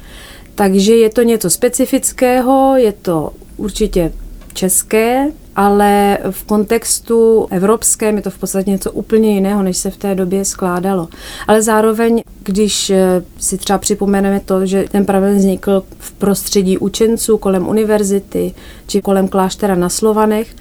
Takže 0.54 0.96
je 0.96 1.10
to 1.10 1.22
něco 1.22 1.50
specifického, 1.50 2.76
je 2.76 2.92
to 2.92 3.32
určitě 3.56 4.12
české, 4.52 5.32
ale 5.56 6.18
v 6.30 6.44
kontextu 6.44 7.46
evropském 7.50 8.16
je 8.16 8.22
to 8.22 8.30
v 8.30 8.38
podstatě 8.38 8.70
něco 8.70 8.92
úplně 8.92 9.34
jiného, 9.34 9.62
než 9.62 9.76
se 9.76 9.90
v 9.90 9.96
té 9.96 10.14
době 10.14 10.44
skládalo. 10.44 11.08
Ale 11.46 11.62
zároveň, 11.62 12.22
když 12.42 12.90
eh, 12.90 13.22
si 13.38 13.58
třeba 13.58 13.78
připomeneme 13.78 14.40
to, 14.40 14.66
že 14.66 14.84
ten 14.90 15.04
pramen 15.04 15.36
vznikl 15.36 15.82
v 15.98 16.12
prostředí 16.12 16.78
učenců 16.78 17.38
kolem 17.38 17.68
univerzity 17.68 18.54
či 18.86 19.02
kolem 19.02 19.28
kláštera 19.28 19.74
na 19.74 19.88
Slovanech, 19.88 20.54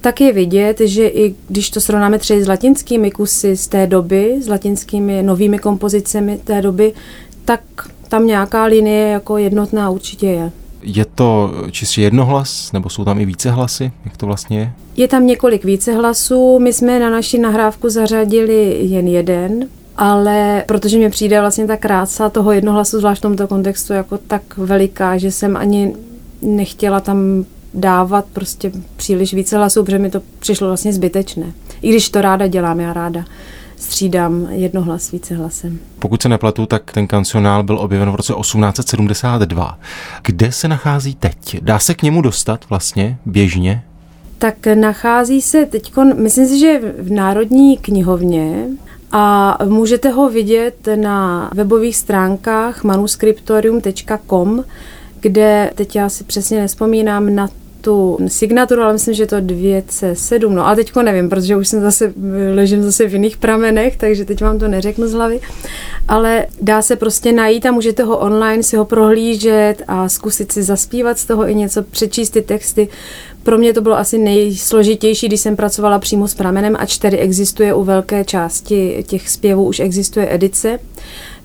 tak 0.00 0.20
je 0.20 0.32
vidět, 0.32 0.80
že 0.80 1.06
i 1.06 1.34
když 1.48 1.70
to 1.70 1.80
srovnáme 1.80 2.18
třeba 2.18 2.44
s 2.44 2.48
latinskými 2.48 3.10
kusy 3.10 3.56
z 3.56 3.68
té 3.68 3.86
doby, 3.86 4.36
s 4.42 4.48
latinskými 4.48 5.22
novými 5.22 5.58
kompozicemi 5.58 6.38
té 6.44 6.62
doby, 6.62 6.92
tak 7.44 7.60
tam 8.08 8.26
nějaká 8.26 8.64
linie 8.64 9.08
jako 9.08 9.38
jednotná 9.38 9.90
určitě 9.90 10.26
je. 10.26 10.52
Je 10.82 11.04
to 11.04 11.52
čistě 11.70 12.02
jednohlas, 12.02 12.72
nebo 12.72 12.88
jsou 12.88 13.04
tam 13.04 13.20
i 13.20 13.24
více 13.24 13.50
hlasy? 13.50 13.92
Jak 14.04 14.16
to 14.16 14.26
vlastně 14.26 14.58
je? 14.58 14.72
Je 14.96 15.08
tam 15.08 15.26
několik 15.26 15.64
více 15.64 15.92
hlasů. 15.92 16.58
My 16.58 16.72
jsme 16.72 17.00
na 17.00 17.10
naši 17.10 17.38
nahrávku 17.38 17.88
zařadili 17.88 18.78
jen 18.80 19.08
jeden, 19.08 19.68
ale 19.96 20.64
protože 20.66 20.98
mi 20.98 21.10
přijde 21.10 21.40
vlastně 21.40 21.66
ta 21.66 21.76
krása 21.76 22.30
toho 22.30 22.52
jednohlasu, 22.52 22.98
zvlášť 22.98 23.20
v 23.20 23.22
tomto 23.22 23.48
kontextu, 23.48 23.92
jako 23.92 24.18
tak 24.18 24.42
veliká, 24.56 25.18
že 25.18 25.32
jsem 25.32 25.56
ani 25.56 25.94
nechtěla 26.42 27.00
tam 27.00 27.44
dávat 27.74 28.24
prostě 28.32 28.72
příliš 28.96 29.34
více 29.34 29.56
hlasů, 29.56 29.84
protože 29.84 29.98
mi 29.98 30.10
to 30.10 30.20
přišlo 30.38 30.66
vlastně 30.66 30.92
zbytečné. 30.92 31.52
I 31.82 31.88
když 31.88 32.10
to 32.10 32.20
ráda 32.20 32.46
dělám, 32.46 32.80
já 32.80 32.92
ráda 32.92 33.24
střídám 33.82 34.46
jednohlas 34.50 35.10
více 35.10 35.34
hlasem. 35.34 35.78
Pokud 35.98 36.22
se 36.22 36.28
nepletu, 36.28 36.66
tak 36.66 36.92
ten 36.92 37.06
kancionál 37.06 37.62
byl 37.62 37.78
objeven 37.78 38.10
v 38.10 38.14
roce 38.14 38.34
1872. 38.40 39.78
Kde 40.24 40.52
se 40.52 40.68
nachází 40.68 41.14
teď? 41.14 41.62
Dá 41.62 41.78
se 41.78 41.94
k 41.94 42.02
němu 42.02 42.22
dostat 42.22 42.64
vlastně 42.70 43.18
běžně? 43.26 43.82
Tak 44.38 44.66
nachází 44.74 45.42
se 45.42 45.66
teď, 45.66 45.92
myslím 46.14 46.46
si, 46.46 46.58
že 46.58 46.80
v 46.98 47.10
Národní 47.10 47.76
knihovně 47.76 48.66
a 49.12 49.58
můžete 49.64 50.10
ho 50.10 50.30
vidět 50.30 50.88
na 50.94 51.50
webových 51.54 51.96
stránkách 51.96 52.84
manuscriptorium.com, 52.84 54.64
kde 55.20 55.70
teď 55.74 55.96
já 55.96 56.08
si 56.08 56.24
přesně 56.24 56.60
nespomínám 56.60 57.34
na 57.34 57.48
tu 57.82 58.18
signaturu, 58.26 58.82
ale 58.82 58.92
myslím, 58.92 59.14
že 59.14 59.26
to 59.26 59.36
2C7, 59.36 60.48
no 60.48 60.66
a 60.66 60.74
teďko 60.74 61.02
nevím, 61.02 61.28
protože 61.28 61.56
už 61.56 61.68
jsem 61.68 61.80
zase, 61.80 62.12
ležím 62.54 62.82
zase 62.82 63.06
v 63.06 63.12
jiných 63.12 63.36
pramenech, 63.36 63.96
takže 63.96 64.24
teď 64.24 64.40
vám 64.40 64.58
to 64.58 64.68
neřeknu 64.68 65.08
z 65.08 65.12
hlavy, 65.12 65.40
ale 66.08 66.46
dá 66.60 66.82
se 66.82 66.96
prostě 66.96 67.32
najít 67.32 67.66
a 67.66 67.72
můžete 67.72 68.02
ho 68.02 68.18
online 68.18 68.62
si 68.62 68.76
ho 68.76 68.84
prohlížet 68.84 69.82
a 69.88 70.08
zkusit 70.08 70.52
si 70.52 70.62
zaspívat 70.62 71.18
z 71.18 71.24
toho 71.24 71.48
i 71.48 71.54
něco, 71.54 71.82
přečíst 71.82 72.30
ty 72.30 72.42
texty. 72.42 72.88
Pro 73.42 73.58
mě 73.58 73.72
to 73.72 73.80
bylo 73.80 73.98
asi 73.98 74.18
nejsložitější, 74.18 75.28
když 75.28 75.40
jsem 75.40 75.56
pracovala 75.56 75.98
přímo 75.98 76.28
s 76.28 76.34
pramenem, 76.34 76.76
ač 76.78 76.98
tedy 76.98 77.18
existuje 77.18 77.74
u 77.74 77.84
velké 77.84 78.24
části 78.24 79.04
těch 79.06 79.30
zpěvů, 79.30 79.64
už 79.64 79.80
existuje 79.80 80.34
edice 80.34 80.78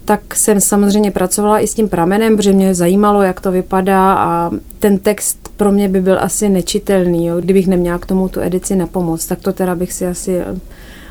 tak 0.08 0.36
jsem 0.36 0.62
samozřejmě 0.62 1.12
pracovala 1.12 1.60
i 1.60 1.68
s 1.68 1.74
tím 1.74 1.90
pramenem, 1.90 2.38
protože 2.38 2.54
mě 2.54 2.76
zajímalo, 2.76 3.22
jak 3.22 3.42
to 3.42 3.52
vypadá 3.52 4.14
a 4.14 4.52
ten 4.80 4.98
text 4.98 5.50
pro 5.58 5.72
mě 5.72 5.90
by 5.90 6.02
byl 6.02 6.20
asi 6.20 6.50
nečitelný, 6.50 7.26
jo, 7.26 7.42
kdybych 7.42 7.68
neměla 7.68 7.98
k 7.98 8.06
tomu 8.06 8.30
tu 8.30 8.40
edici 8.40 8.76
na 8.76 8.88
pomoc. 8.88 9.26
Tak 9.26 9.40
to 9.40 9.54
teda 9.54 9.76
bych 9.76 9.94
si 9.94 10.08
asi 10.08 10.42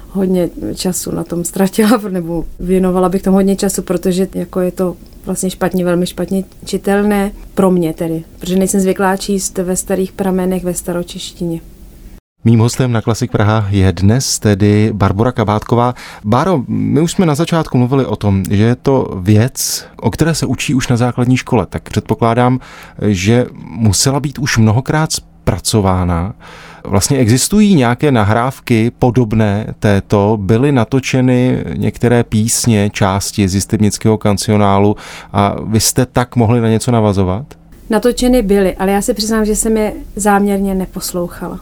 hodně 0.08 0.48
času 0.74 1.10
na 1.10 1.24
tom 1.24 1.44
ztratila, 1.44 2.00
nebo 2.10 2.44
věnovala 2.60 3.08
bych 3.08 3.22
tomu 3.22 3.36
hodně 3.36 3.56
času, 3.56 3.82
protože 3.82 4.28
jako 4.34 4.60
je 4.60 4.72
to 4.72 4.96
vlastně 5.26 5.50
špatně, 5.50 5.84
velmi 5.84 6.06
špatně 6.06 6.44
čitelné 6.64 7.32
pro 7.54 7.70
mě 7.70 7.94
tedy, 7.94 8.24
protože 8.40 8.56
nejsem 8.56 8.80
zvyklá 8.80 9.16
číst 9.16 9.58
ve 9.58 9.76
starých 9.76 10.12
pramenech 10.12 10.64
ve 10.64 10.74
staročeštině. 10.74 11.60
Mým 12.46 12.60
hostem 12.60 12.92
na 12.92 13.02
Klasik 13.02 13.30
Praha 13.30 13.66
je 13.70 13.92
dnes 13.92 14.38
tedy 14.38 14.90
Barbara 14.94 15.32
Kabátková. 15.32 15.94
Báro, 16.24 16.62
my 16.68 17.00
už 17.00 17.12
jsme 17.12 17.26
na 17.26 17.34
začátku 17.34 17.78
mluvili 17.78 18.06
o 18.06 18.16
tom, 18.16 18.42
že 18.50 18.62
je 18.62 18.76
to 18.76 19.18
věc, 19.20 19.86
o 19.96 20.10
které 20.10 20.34
se 20.34 20.46
učí 20.46 20.74
už 20.74 20.88
na 20.88 20.96
základní 20.96 21.36
škole, 21.36 21.66
tak 21.66 21.90
předpokládám, 21.90 22.60
že 23.02 23.46
musela 23.64 24.20
být 24.20 24.38
už 24.38 24.58
mnohokrát 24.58 25.12
zpracována. 25.12 26.34
Vlastně 26.84 27.18
existují 27.18 27.74
nějaké 27.74 28.12
nahrávky 28.12 28.92
podobné 28.98 29.74
této, 29.78 30.38
byly 30.40 30.72
natočeny 30.72 31.64
některé 31.76 32.24
písně, 32.24 32.90
části 32.90 33.48
z 33.48 33.54
Jistebnického 33.54 34.18
kancionálu 34.18 34.96
a 35.32 35.56
vy 35.64 35.80
jste 35.80 36.06
tak 36.06 36.36
mohli 36.36 36.60
na 36.60 36.68
něco 36.68 36.90
navazovat? 36.90 37.46
Natočeny 37.90 38.42
byly, 38.42 38.76
ale 38.76 38.92
já 38.92 39.02
se 39.02 39.14
přiznám, 39.14 39.44
že 39.44 39.56
jsem 39.56 39.76
je 39.76 39.92
záměrně 40.16 40.74
neposlouchala 40.74 41.60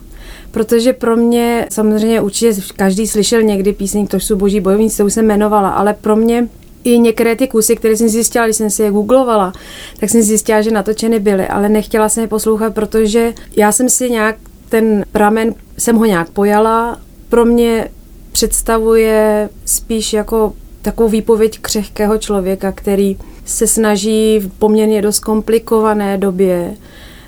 protože 0.54 0.92
pro 0.92 1.16
mě 1.16 1.66
samozřejmě 1.70 2.20
určitě 2.20 2.60
každý 2.76 3.06
slyšel 3.06 3.42
někdy 3.42 3.72
píseň, 3.72 4.06
to 4.06 4.20
jsou 4.20 4.36
boží 4.36 4.60
bojovníci, 4.60 4.96
to 4.96 5.06
už 5.06 5.12
jsem 5.12 5.24
jmenovala, 5.24 5.70
ale 5.70 5.94
pro 5.94 6.16
mě 6.16 6.48
i 6.84 6.98
některé 6.98 7.36
ty 7.36 7.48
kusy, 7.48 7.76
které 7.76 7.96
jsem 7.96 8.08
zjistila, 8.08 8.44
když 8.44 8.56
jsem 8.56 8.70
si 8.70 8.82
je 8.82 8.90
googlovala, 8.90 9.52
tak 10.00 10.10
jsem 10.10 10.22
zjistila, 10.22 10.62
že 10.62 10.70
natočeny 10.70 11.20
byly, 11.20 11.48
ale 11.48 11.68
nechtěla 11.68 12.08
jsem 12.08 12.22
je 12.22 12.28
poslouchat, 12.28 12.74
protože 12.74 13.32
já 13.56 13.72
jsem 13.72 13.88
si 13.88 14.10
nějak 14.10 14.36
ten 14.68 15.04
pramen, 15.12 15.54
jsem 15.78 15.96
ho 15.96 16.04
nějak 16.04 16.30
pojala, 16.30 16.98
pro 17.28 17.44
mě 17.44 17.88
představuje 18.32 19.48
spíš 19.64 20.12
jako 20.12 20.52
takovou 20.82 21.08
výpověď 21.08 21.58
křehkého 21.60 22.18
člověka, 22.18 22.72
který 22.72 23.16
se 23.44 23.66
snaží 23.66 24.38
v 24.38 24.48
poměrně 24.58 25.02
dost 25.02 25.20
komplikované 25.20 26.18
době 26.18 26.74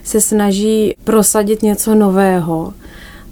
se 0.05 0.21
snaží 0.21 0.95
prosadit 1.05 1.63
něco 1.63 1.95
nového 1.95 2.73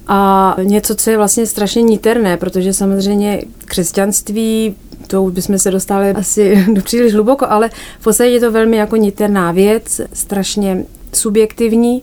a 0.06 0.56
něco, 0.62 0.94
co 0.94 1.10
je 1.10 1.16
vlastně 1.16 1.46
strašně 1.46 1.82
niterné, 1.82 2.36
protože 2.36 2.72
samozřejmě 2.72 3.42
křesťanství, 3.64 4.74
to 5.06 5.22
už 5.22 5.32
bychom 5.32 5.58
se 5.58 5.70
dostali 5.70 6.10
asi 6.10 6.66
do 6.72 6.82
příliš 6.82 7.14
hluboko, 7.14 7.46
ale 7.50 7.70
v 8.00 8.04
podstatě 8.04 8.30
je 8.30 8.40
to 8.40 8.52
velmi 8.52 8.76
jako 8.76 8.96
niterná 8.96 9.52
věc, 9.52 10.00
strašně 10.12 10.84
subjektivní 11.12 12.02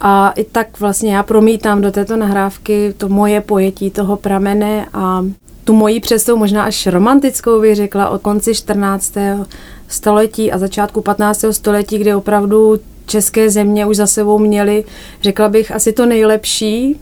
a 0.00 0.30
i 0.30 0.44
tak 0.44 0.80
vlastně 0.80 1.16
já 1.16 1.22
promítám 1.22 1.80
do 1.80 1.92
této 1.92 2.16
nahrávky 2.16 2.94
to 2.96 3.08
moje 3.08 3.40
pojetí 3.40 3.90
toho 3.90 4.16
pramene 4.16 4.86
a 4.92 5.24
tu 5.64 5.72
moji 5.72 6.00
představu 6.00 6.38
možná 6.38 6.64
až 6.64 6.86
romantickou 6.86 7.60
bych 7.60 7.76
řekla 7.76 8.08
od 8.08 8.22
konci 8.22 8.54
14. 8.54 9.14
století 9.88 10.52
a 10.52 10.58
začátku 10.58 11.00
15. 11.00 11.44
století, 11.50 11.98
kde 11.98 12.16
opravdu 12.16 12.80
české 13.06 13.50
země 13.50 13.86
už 13.86 13.96
za 13.96 14.06
sebou 14.06 14.38
měly, 14.38 14.84
řekla 15.22 15.48
bych, 15.48 15.72
asi 15.72 15.92
to 15.92 16.06
nejlepší. 16.06 17.00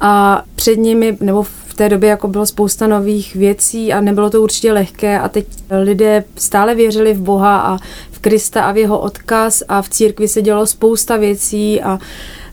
A 0.00 0.42
před 0.54 0.76
nimi, 0.76 1.16
nebo 1.20 1.42
v 1.42 1.74
té 1.74 1.88
době 1.88 2.10
jako 2.10 2.28
bylo 2.28 2.46
spousta 2.46 2.86
nových 2.86 3.36
věcí 3.36 3.92
a 3.92 4.00
nebylo 4.00 4.30
to 4.30 4.42
určitě 4.42 4.72
lehké 4.72 5.20
a 5.20 5.28
teď 5.28 5.46
lidé 5.82 6.24
stále 6.36 6.74
věřili 6.74 7.14
v 7.14 7.20
Boha 7.20 7.60
a 7.60 7.78
v 8.10 8.18
Krista 8.18 8.62
a 8.62 8.72
v 8.72 8.76
jeho 8.76 8.98
odkaz 8.98 9.62
a 9.68 9.82
v 9.82 9.88
církvi 9.88 10.28
se 10.28 10.42
dělo 10.42 10.66
spousta 10.66 11.16
věcí 11.16 11.82
a 11.82 11.98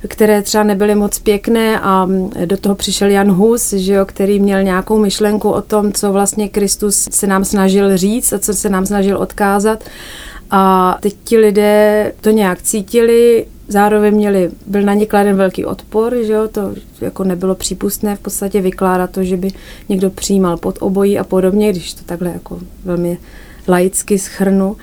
které 0.07 0.41
třeba 0.41 0.63
nebyly 0.63 0.95
moc 0.95 1.19
pěkné 1.19 1.79
a 1.79 2.07
do 2.45 2.57
toho 2.57 2.75
přišel 2.75 3.09
Jan 3.09 3.31
Hus, 3.31 3.73
že 3.73 3.93
jo, 3.93 4.05
který 4.05 4.39
měl 4.39 4.63
nějakou 4.63 4.97
myšlenku 4.99 5.49
o 5.49 5.61
tom, 5.61 5.93
co 5.93 6.11
vlastně 6.11 6.49
Kristus 6.49 7.07
se 7.11 7.27
nám 7.27 7.45
snažil 7.45 7.97
říct 7.97 8.33
a 8.33 8.39
co 8.39 8.53
se 8.53 8.69
nám 8.69 8.85
snažil 8.85 9.17
odkázat. 9.17 9.83
A 10.51 10.97
teď 11.01 11.15
ti 11.23 11.37
lidé 11.37 12.11
to 12.21 12.29
nějak 12.29 12.61
cítili, 12.61 13.45
zároveň 13.67 14.15
měli, 14.15 14.51
byl 14.67 14.81
na 14.81 14.93
ně 14.93 15.05
kladen 15.05 15.35
velký 15.35 15.65
odpor, 15.65 16.15
že 16.23 16.33
jo, 16.33 16.47
to 16.47 16.73
jako 17.01 17.23
nebylo 17.23 17.55
přípustné 17.55 18.15
v 18.15 18.19
podstatě 18.19 18.61
vykládat 18.61 19.11
to, 19.11 19.23
že 19.23 19.37
by 19.37 19.51
někdo 19.89 20.09
přijímal 20.09 20.57
pod 20.57 20.77
obojí 20.81 21.19
a 21.19 21.23
podobně, 21.23 21.71
když 21.71 21.93
to 21.93 22.03
takhle 22.03 22.29
jako 22.29 22.59
velmi 22.85 23.17
laicky 23.67 24.19
schrnu. 24.19 24.77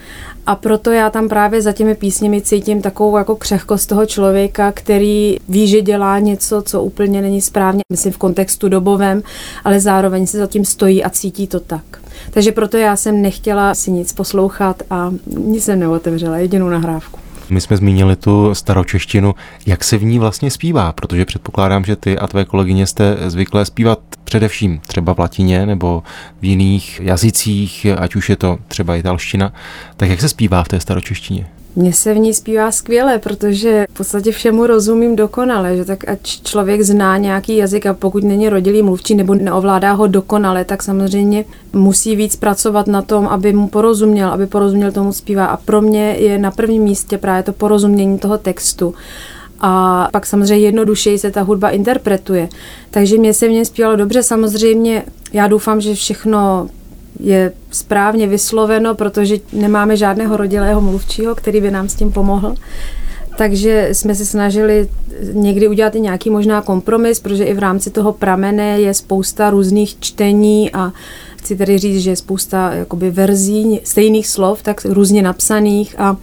A 0.47 0.57
proto 0.57 0.91
já 0.91 1.11
tam 1.11 1.29
právě 1.29 1.63
za 1.63 1.73
těmi 1.73 1.95
písněmi 1.95 2.41
cítím 2.41 2.83
takovou 2.83 3.17
jako 3.17 3.37
křehkost 3.37 3.89
toho 3.89 4.07
člověka, 4.07 4.73
který 4.73 5.37
ví, 5.49 5.69
že 5.69 5.83
dělá 5.83 6.19
něco, 6.19 6.63
co 6.63 6.83
úplně 6.83 7.23
není 7.23 7.41
správně, 7.41 7.83
myslím 7.93 8.13
v 8.13 8.19
kontextu 8.19 8.69
dobovém, 8.69 9.23
ale 9.65 9.81
zároveň 9.81 10.27
se 10.27 10.39
za 10.39 10.47
tím 10.47 10.65
stojí 10.65 11.05
a 11.05 11.11
cítí 11.11 11.47
to 11.47 11.61
tak. 11.61 11.85
Takže 12.31 12.53
proto 12.53 12.77
já 12.77 12.97
jsem 12.97 13.23
nechtěla 13.23 13.75
si 13.75 13.91
nic 13.91 14.13
poslouchat 14.13 14.83
a 14.91 15.13
nic 15.37 15.65
jsem 15.65 15.81
neotevřela, 15.81 16.39
jedinou 16.39 16.69
nahrávku. 16.69 17.22
My 17.53 17.61
jsme 17.61 17.77
zmínili 17.77 18.17
tu 18.17 18.55
staročeštinu. 18.55 19.35
Jak 19.67 19.85
se 19.85 19.99
v 19.99 20.05
ní 20.05 20.19
vlastně 20.19 20.51
zpívá? 20.51 20.93
Protože 20.93 21.25
předpokládám, 21.25 21.85
že 21.85 21.97
ty 21.97 22.19
a 22.19 22.27
tvé 22.27 22.45
kolegyně 22.45 22.87
jste 22.87 23.17
zvyklé 23.27 23.65
zpívat 23.65 23.99
především 24.25 24.81
třeba 24.81 25.15
v 25.15 25.19
latině 25.19 25.67
nebo 25.67 26.03
v 26.41 26.45
jiných 26.45 27.01
jazycích, 27.01 27.87
ať 27.99 28.15
už 28.15 28.31
je 28.31 28.37
to 28.37 28.59
třeba 28.69 28.97
italština. 28.97 29.53
Tak 29.97 30.09
jak 30.09 30.21
se 30.21 30.29
zpívá 30.29 30.65
v 30.65 30.69
té 30.69 30.81
staročeštině? 30.81 31.47
Mně 31.77 31.93
se 31.93 32.15
v 32.15 32.19
ní 32.19 32.35
zpívá 32.35 32.71
skvěle, 32.71 33.19
protože 33.19 33.87
v 33.91 33.97
podstatě 33.97 34.33
všemu 34.33 34.67
rozumím 34.67 35.17
dokonale, 35.17 35.77
že 35.77 35.85
tak 35.85 36.09
ať 36.09 36.43
člověk 36.43 36.83
zná 36.83 37.17
nějaký 37.17 37.57
jazyk 37.57 37.87
a 37.87 37.95
pokud 37.95 38.25
není 38.25 38.49
rodilý 38.49 38.83
mluvčí 38.83 39.15
nebo 39.15 39.35
neovládá 39.35 39.93
ho 39.93 40.07
dokonale, 40.07 40.65
tak 40.65 40.83
samozřejmě 40.83 41.45
musí 41.73 42.17
víc 42.17 42.37
pracovat 42.37 42.87
na 42.87 43.03
tom, 43.03 43.27
aby 43.27 43.53
mu 43.53 43.69
porozuměl, 43.69 44.29
aby 44.29 44.47
porozuměl 44.47 44.93
tomu 44.93 45.13
zpívá. 45.13 45.47
A 45.47 45.57
pro 45.57 45.81
mě 45.81 46.17
je 46.19 46.39
na 46.39 46.51
prvním 46.51 46.83
místě 46.83 47.19
právě 47.19 47.43
to 47.43 47.53
porozumění 47.53 48.19
toho 48.19 48.39
textu 48.39 48.95
a 49.61 50.09
pak 50.13 50.27
samozřejmě 50.27 50.67
jednodušeji 50.67 51.19
se 51.19 51.31
ta 51.31 51.43
hudba 51.43 51.71
interpretuje. 51.71 52.49
Takže 52.91 53.19
mě 53.19 53.35
se 53.35 53.49
v 53.49 53.51
něm 53.51 53.65
zpívalo 53.65 53.97
dobře, 53.97 54.23
samozřejmě 54.23 55.03
já 55.33 55.49
doufám, 55.49 55.81
že 55.81 55.95
všechno 55.95 56.69
je 57.21 57.53
správně 57.71 58.27
vysloveno, 58.27 58.95
protože 58.95 59.37
nemáme 59.53 59.97
žádného 59.97 60.37
rodilého 60.37 60.81
mluvčího, 60.81 61.35
který 61.35 61.61
by 61.61 61.71
nám 61.71 61.89
s 61.89 61.95
tím 61.95 62.13
pomohl. 62.13 62.55
Takže 63.39 63.89
jsme 63.93 64.15
se 64.15 64.27
snažili 64.27 64.89
někdy 65.33 65.69
udělat 65.69 65.95
i 65.95 66.01
nějaký 66.01 66.31
možná 66.31 66.63
kompromis, 66.63 67.21
protože 67.21 67.45
i 67.45 67.55
v 67.55 67.59
rámci 67.59 67.91
toho 67.91 68.13
pramene 68.13 68.81
je 68.81 68.95
spousta 68.95 69.51
různých 69.51 69.97
čtení 70.01 70.73
a 70.73 70.93
chci 71.37 71.57
tedy 71.57 71.79
říct, 71.79 72.03
že 72.03 72.11
je 72.11 72.17
spousta 72.17 72.75
jakoby 72.75 73.11
verzí 73.11 73.81
stejných 73.85 74.29
slov, 74.29 74.63
tak 74.63 74.85
různě 74.85 75.23
napsaných 75.23 75.95
a 75.99 76.17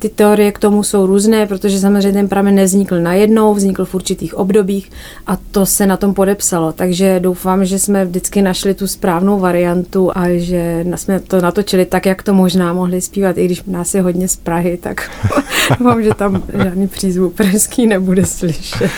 Ty 0.00 0.08
teorie 0.08 0.52
k 0.52 0.58
tomu 0.58 0.82
jsou 0.82 1.06
různé, 1.06 1.46
protože 1.46 1.78
samozřejmě 1.78 2.12
ten 2.12 2.28
pramen 2.28 2.54
nevznikl 2.54 3.00
najednou, 3.00 3.54
vznikl 3.54 3.84
v 3.84 3.94
určitých 3.94 4.34
obdobích 4.34 4.90
a 5.26 5.38
to 5.50 5.66
se 5.66 5.86
na 5.86 5.96
tom 5.96 6.14
podepsalo. 6.14 6.72
Takže 6.72 7.20
doufám, 7.20 7.64
že 7.64 7.78
jsme 7.78 8.04
vždycky 8.04 8.42
našli 8.42 8.74
tu 8.74 8.86
správnou 8.86 9.38
variantu 9.40 10.10
a 10.14 10.38
že 10.38 10.84
jsme 10.94 11.20
to 11.20 11.40
natočili 11.40 11.84
tak, 11.84 12.06
jak 12.06 12.22
to 12.22 12.34
možná 12.34 12.72
mohli 12.72 13.00
zpívat, 13.00 13.38
i 13.38 13.44
když 13.44 13.62
nás 13.66 13.94
je 13.94 14.02
hodně 14.02 14.28
z 14.28 14.36
Prahy, 14.36 14.78
tak 14.82 15.10
doufám, 15.78 16.02
že 16.02 16.14
tam 16.14 16.42
žádný 16.64 16.88
přízvuk 16.88 17.34
pražský 17.34 17.86
nebude 17.86 18.26
slyšet. 18.26 18.90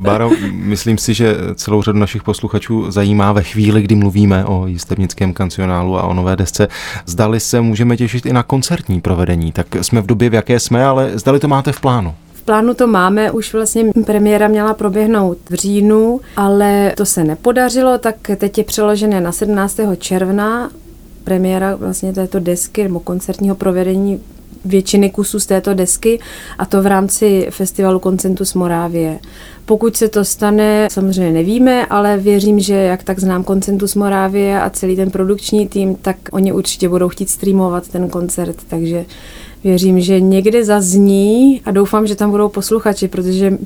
Báro, 0.00 0.30
myslím 0.52 0.98
si, 0.98 1.14
že 1.14 1.36
celou 1.54 1.82
řadu 1.82 1.98
našich 1.98 2.22
posluchačů 2.22 2.90
zajímá 2.90 3.32
ve 3.32 3.42
chvíli, 3.42 3.82
kdy 3.82 3.94
mluvíme 3.94 4.44
o 4.44 4.66
jistebnickém 4.66 5.32
kancionálu 5.32 5.98
a 5.98 6.02
o 6.02 6.14
nové 6.14 6.36
desce. 6.36 6.68
Zdali 7.06 7.40
se 7.40 7.60
můžeme 7.60 7.96
těšit 7.96 8.26
i 8.26 8.32
na 8.32 8.42
koncertní 8.42 9.00
provedení. 9.00 9.52
Tak 9.52 9.66
jsme 9.80 10.00
v 10.00 10.06
době, 10.06 10.30
v 10.30 10.34
jaké 10.44 10.60
jsme, 10.60 10.84
ale 10.84 11.18
zdali 11.18 11.40
to 11.40 11.48
máte 11.48 11.72
v 11.72 11.80
plánu? 11.80 12.14
V 12.34 12.42
plánu 12.42 12.74
to 12.74 12.86
máme, 12.86 13.30
už 13.30 13.52
vlastně 13.52 13.84
premiéra 14.06 14.48
měla 14.48 14.74
proběhnout 14.74 15.38
v 15.50 15.54
říjnu, 15.54 16.20
ale 16.36 16.92
to 16.96 17.06
se 17.06 17.24
nepodařilo, 17.24 17.98
tak 17.98 18.16
teď 18.36 18.58
je 18.58 18.64
přeložené 18.64 19.20
na 19.20 19.32
17. 19.32 19.80
června 19.98 20.70
premiéra 21.24 21.74
vlastně 21.76 22.12
této 22.12 22.40
desky 22.40 22.82
nebo 22.82 23.00
koncertního 23.00 23.54
provedení 23.54 24.20
většiny 24.64 25.10
kusů 25.10 25.40
z 25.40 25.46
této 25.46 25.74
desky 25.74 26.18
a 26.58 26.66
to 26.66 26.82
v 26.82 26.86
rámci 26.86 27.46
festivalu 27.50 27.98
Koncentus 27.98 28.54
Morávie. 28.54 29.18
Pokud 29.66 29.96
se 29.96 30.08
to 30.08 30.24
stane, 30.24 30.88
samozřejmě 30.90 31.32
nevíme, 31.32 31.86
ale 31.86 32.18
věřím, 32.18 32.60
že 32.60 32.74
jak 32.74 33.02
tak 33.02 33.18
znám 33.18 33.44
Koncentus 33.44 33.94
Morávie 33.94 34.60
a 34.60 34.70
celý 34.70 34.96
ten 34.96 35.10
produkční 35.10 35.68
tým, 35.68 35.94
tak 35.94 36.16
oni 36.32 36.52
určitě 36.52 36.88
budou 36.88 37.08
chtít 37.08 37.30
streamovat 37.30 37.88
ten 37.88 38.08
koncert, 38.08 38.56
takže 38.68 39.04
věřím, 39.64 40.00
že 40.00 40.20
někde 40.20 40.64
zazní 40.64 41.60
a 41.64 41.70
doufám, 41.70 42.06
že 42.06 42.16
tam 42.16 42.30
budou 42.30 42.48
posluchači, 42.48 43.08
protože 43.08 43.58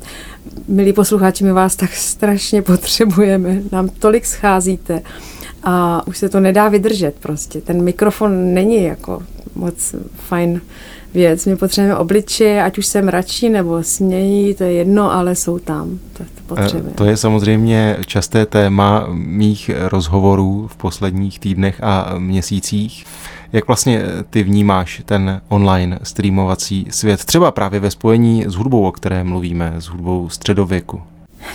milí 0.68 0.92
posluchači, 0.92 1.44
my 1.44 1.52
vás 1.52 1.76
tak 1.76 1.92
strašně 1.92 2.62
potřebujeme, 2.62 3.62
nám 3.72 3.88
tolik 3.88 4.26
scházíte 4.26 5.02
a 5.62 6.06
už 6.06 6.18
se 6.18 6.28
to 6.28 6.40
nedá 6.40 6.68
vydržet 6.68 7.14
prostě. 7.20 7.60
Ten 7.60 7.82
mikrofon 7.82 8.54
není 8.54 8.82
jako 8.84 9.22
moc 9.54 9.94
fajn 10.28 10.60
věc. 11.14 11.46
My 11.46 11.56
potřebujeme 11.56 11.98
obličeje, 11.98 12.62
ať 12.62 12.78
už 12.78 12.86
jsem 12.86 13.08
radši 13.08 13.48
nebo 13.48 13.82
smějí, 13.82 14.54
to 14.54 14.64
je 14.64 14.72
jedno, 14.72 15.12
ale 15.12 15.34
jsou 15.34 15.58
tam. 15.58 15.98
To, 16.12 16.24
to 16.24 16.54
potřebujeme. 16.54 16.90
To 16.94 17.04
je 17.04 17.16
samozřejmě 17.16 17.96
časté 18.06 18.46
téma 18.46 19.06
mých 19.12 19.70
rozhovorů 19.74 20.68
v 20.72 20.76
posledních 20.76 21.38
týdnech 21.38 21.82
a 21.82 22.14
měsících. 22.18 23.04
Jak 23.52 23.66
vlastně 23.66 24.02
ty 24.30 24.42
vnímáš 24.42 25.02
ten 25.04 25.40
online 25.48 25.98
streamovací 26.02 26.86
svět, 26.90 27.24
třeba 27.24 27.50
právě 27.50 27.80
ve 27.80 27.90
spojení 27.90 28.44
s 28.48 28.54
hudbou, 28.54 28.86
o 28.86 28.92
které 28.92 29.24
mluvíme, 29.24 29.74
s 29.78 29.84
hudbou 29.84 30.28
středověku? 30.28 31.02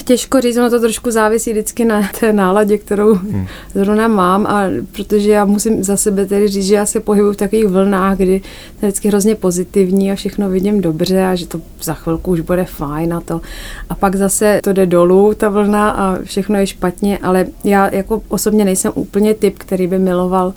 Těžko 0.06 0.42
říct, 0.42 0.58
ono 0.58 0.70
to 0.70 0.80
trošku 0.80 1.12
závisí 1.12 1.52
vždycky 1.52 1.86
na 1.86 2.10
té 2.20 2.34
náladě, 2.34 2.78
kterou 2.78 3.14
hmm. 3.14 3.48
zrovna 3.74 4.08
mám, 4.08 4.48
a 4.48 4.64
protože 4.92 5.32
já 5.32 5.46
musím 5.46 5.84
za 5.84 5.98
sebe 5.98 6.26
tedy 6.26 6.48
říct, 6.48 6.66
že 6.66 6.76
já 6.76 6.86
se 6.86 7.00
pohybuji 7.00 7.34
v 7.34 7.38
takových 7.38 7.68
vlnách, 7.68 8.18
kdy 8.18 8.34
je 8.34 8.42
vždycky 8.82 9.08
hrozně 9.08 9.36
pozitivní 9.36 10.12
a 10.12 10.16
všechno 10.16 10.50
vidím 10.50 10.82
dobře 10.82 11.26
a 11.26 11.36
že 11.36 11.48
to 11.48 11.62
za 11.82 11.94
chvilku 11.94 12.32
už 12.32 12.40
bude 12.40 12.66
fajn 12.66 13.14
a 13.14 13.22
to. 13.22 13.42
A 13.90 13.96
pak 13.96 14.16
zase 14.16 14.60
to 14.64 14.74
jde 14.74 14.86
dolů, 14.86 15.34
ta 15.34 15.50
vlna 15.50 15.90
a 15.90 16.18
všechno 16.24 16.60
je 16.60 16.68
špatně, 16.68 17.18
ale 17.18 17.46
já 17.64 17.94
jako 17.94 18.22
osobně 18.28 18.66
nejsem 18.66 18.92
úplně 18.96 19.34
typ, 19.34 19.56
který 19.58 19.88
by 19.88 20.00
miloval 20.00 20.54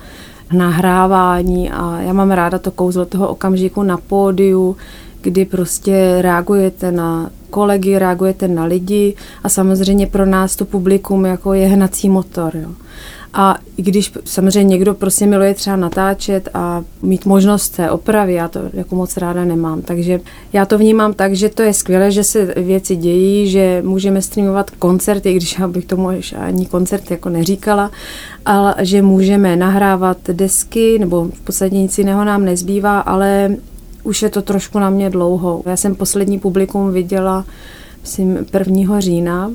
nahrávání 0.53 1.71
a 1.71 2.01
já 2.01 2.13
mám 2.13 2.31
ráda 2.31 2.59
to 2.59 2.71
kouzlo 2.71 3.05
toho 3.05 3.29
okamžiku 3.29 3.83
na 3.83 3.97
pódiu, 3.97 4.77
kdy 5.21 5.45
prostě 5.45 6.19
reagujete 6.21 6.93
na 6.93 7.31
kolegy, 7.57 7.99
reagujete 7.99 8.49
na 8.49 8.65
lidi 8.65 9.15
a 9.43 9.49
samozřejmě 9.49 10.07
pro 10.07 10.27
nás 10.27 10.57
to 10.57 10.65
publikum 10.65 11.25
jako 11.25 11.55
je 11.55 11.67
hnací 11.67 12.09
motor. 12.09 12.57
Jo. 12.57 12.69
A 13.33 13.57
i 13.77 13.83
když 13.83 14.13
samozřejmě 14.25 14.71
někdo 14.71 14.95
prostě 14.95 15.27
miluje 15.27 15.55
třeba 15.55 15.77
natáčet 15.77 16.49
a 16.55 16.83
mít 17.03 17.27
možnost 17.27 17.69
té 17.69 17.91
opravy, 17.91 18.35
já 18.35 18.49
to 18.49 18.61
jako 18.73 18.97
moc 18.97 19.17
ráda 19.17 19.45
nemám. 19.45 19.83
Takže 19.83 20.21
já 20.53 20.67
to 20.67 20.79
vnímám 20.79 21.15
tak, 21.15 21.33
že 21.33 21.49
to 21.49 21.63
je 21.63 21.73
skvělé, 21.73 22.11
že 22.11 22.25
se 22.25 22.55
věci 22.57 22.97
dějí, 22.97 23.49
že 23.49 23.83
můžeme 23.85 24.23
streamovat 24.23 24.71
koncerty, 24.71 25.31
i 25.31 25.37
když 25.37 25.59
já 25.59 25.69
bych 25.69 25.85
tomu 25.85 26.09
ani 26.37 26.67
koncert 26.67 27.11
jako 27.11 27.29
neříkala, 27.29 27.91
ale 28.45 28.75
že 28.79 29.03
můžeme 29.03 29.57
nahrávat 29.57 30.19
desky, 30.33 30.99
nebo 30.99 31.25
v 31.25 31.41
podstatě 31.41 31.75
nic 31.75 31.99
jiného 31.99 32.25
nám 32.25 32.45
nezbývá, 32.45 33.01
ale 33.01 33.57
už 34.07 34.23
je 34.23 34.31
to 34.31 34.43
trošku 34.43 34.79
na 34.79 34.91
mě 34.91 35.11
dlouho. 35.11 35.63
Já 35.67 35.77
jsem 35.77 35.95
poslední 35.95 36.39
publikum 36.39 36.93
viděla, 36.93 37.45
myslím, 38.01 38.47
1. 38.59 39.01
října. 39.01 39.53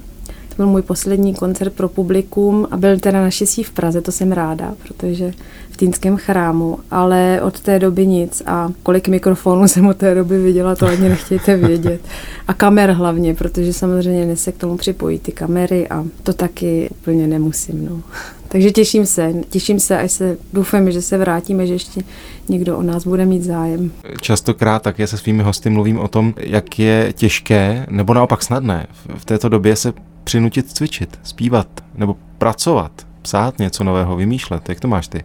To 0.50 0.56
byl 0.56 0.68
můj 0.68 0.82
poslední 0.82 1.34
koncert 1.36 1.74
pro 1.74 1.90
publikum 1.90 2.68
a 2.72 2.78
byl 2.78 3.00
teda 3.00 3.22
naštěstí 3.22 3.64
v 3.64 3.72
Praze, 3.72 4.02
to 4.02 4.12
jsem 4.12 4.32
ráda, 4.32 4.74
protože 4.88 5.34
v 5.82 5.84
Týnském 5.84 6.18
chrámu, 6.18 6.80
ale 6.92 7.42
od 7.42 7.60
té 7.60 7.80
doby 7.80 8.08
nic 8.08 8.44
a 8.46 8.70
kolik 8.84 9.08
mikrofonů 9.08 9.68
jsem 9.68 9.88
od 9.88 9.98
té 9.98 10.16
doby 10.16 10.40
viděla, 10.40 10.76
to 10.76 10.88
ani 10.88 11.10
nechtějte 11.10 11.58
vědět. 11.58 12.02
A 12.48 12.54
kamer 12.54 12.92
hlavně, 12.92 13.34
protože 13.34 13.74
samozřejmě 13.74 14.36
se 14.36 14.52
k 14.52 14.58
tomu 14.58 14.78
připojí 14.78 15.20
ty 15.20 15.32
kamery 15.32 15.88
a 15.90 16.04
to 16.24 16.34
taky 16.34 16.90
úplně 16.92 17.28
nemusím. 17.28 17.86
No. 17.86 18.02
Takže 18.48 18.72
těším 18.72 19.06
se, 19.06 19.34
těším 19.50 19.80
se, 19.80 19.98
až 19.98 20.12
se 20.12 20.38
doufám, 20.54 20.92
že 20.92 21.02
se 21.02 21.18
vrátíme, 21.18 21.68
že 21.68 21.74
ještě 21.74 22.02
někdo 22.50 22.78
o 22.78 22.82
nás 22.82 23.08
bude 23.08 23.26
mít 23.26 23.44
zájem. 23.44 23.92
Častokrát 24.22 24.82
také 24.82 25.08
se 25.08 25.18
svými 25.18 25.44
hosty 25.44 25.70
mluvím 25.70 26.00
o 26.00 26.08
tom, 26.08 26.34
jak 26.38 26.80
je 26.80 27.14
těžké, 27.16 27.86
nebo 27.90 28.14
naopak 28.14 28.44
snadné 28.44 28.88
v 29.18 29.26
této 29.26 29.50
době 29.50 29.76
se 29.76 29.94
přinutit 30.24 30.72
cvičit, 30.72 31.20
zpívat 31.24 31.68
nebo 31.96 32.16
pracovat, 32.38 32.92
psát 33.22 33.60
něco 33.60 33.84
nového, 33.84 34.16
vymýšlet. 34.16 34.70
Jak 34.70 34.80
to 34.80 34.88
máš 34.88 35.08
ty? 35.08 35.24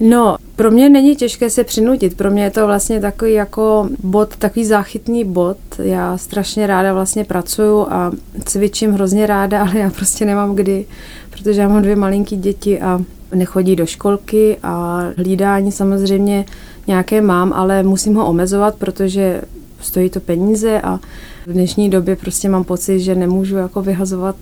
No, 0.00 0.36
pro 0.56 0.70
mě 0.70 0.88
není 0.88 1.16
těžké 1.16 1.50
se 1.50 1.64
přinutit. 1.64 2.16
Pro 2.16 2.30
mě 2.30 2.44
je 2.44 2.50
to 2.50 2.66
vlastně 2.66 3.00
takový 3.00 3.32
jako 3.32 3.88
bod, 4.02 4.36
takový 4.36 4.64
záchytný 4.64 5.24
bod. 5.24 5.56
Já 5.78 6.18
strašně 6.18 6.66
ráda 6.66 6.92
vlastně 6.92 7.24
pracuju 7.24 7.86
a 7.90 8.12
cvičím 8.44 8.92
hrozně 8.92 9.26
ráda, 9.26 9.62
ale 9.66 9.78
já 9.78 9.90
prostě 9.90 10.24
nemám 10.24 10.54
kdy, 10.54 10.86
protože 11.30 11.60
já 11.60 11.68
mám 11.68 11.82
dvě 11.82 11.96
malinký 11.96 12.36
děti 12.36 12.80
a 12.80 13.00
nechodí 13.34 13.76
do 13.76 13.86
školky 13.86 14.56
a 14.62 15.04
hlídání 15.16 15.72
samozřejmě 15.72 16.44
nějaké 16.86 17.20
mám, 17.20 17.52
ale 17.52 17.82
musím 17.82 18.14
ho 18.14 18.26
omezovat, 18.26 18.74
protože 18.74 19.42
stojí 19.80 20.10
to 20.10 20.20
peníze 20.20 20.80
a 20.80 21.00
v 21.46 21.52
dnešní 21.52 21.90
době 21.90 22.16
prostě 22.16 22.48
mám 22.48 22.64
pocit, 22.64 23.00
že 23.00 23.14
nemůžu 23.14 23.56
jako 23.56 23.82
vyhazovat 23.82 24.36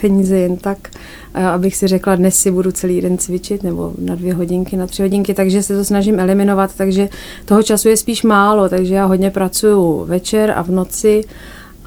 peníze 0.00 0.38
jen 0.38 0.56
tak, 0.56 0.90
abych 1.34 1.76
si 1.76 1.86
řekla, 1.86 2.16
dnes 2.16 2.36
si 2.36 2.50
budu 2.50 2.72
celý 2.72 3.00
den 3.00 3.18
cvičit 3.18 3.62
nebo 3.62 3.92
na 3.98 4.14
dvě 4.14 4.34
hodinky, 4.34 4.76
na 4.76 4.86
tři 4.86 5.02
hodinky, 5.02 5.34
takže 5.34 5.62
se 5.62 5.76
to 5.76 5.84
snažím 5.84 6.20
eliminovat, 6.20 6.70
takže 6.76 7.08
toho 7.44 7.62
času 7.62 7.88
je 7.88 7.96
spíš 7.96 8.22
málo, 8.22 8.68
takže 8.68 8.94
já 8.94 9.06
hodně 9.06 9.30
pracuju 9.30 10.04
večer 10.04 10.52
a 10.56 10.62
v 10.62 10.70
noci 10.70 11.24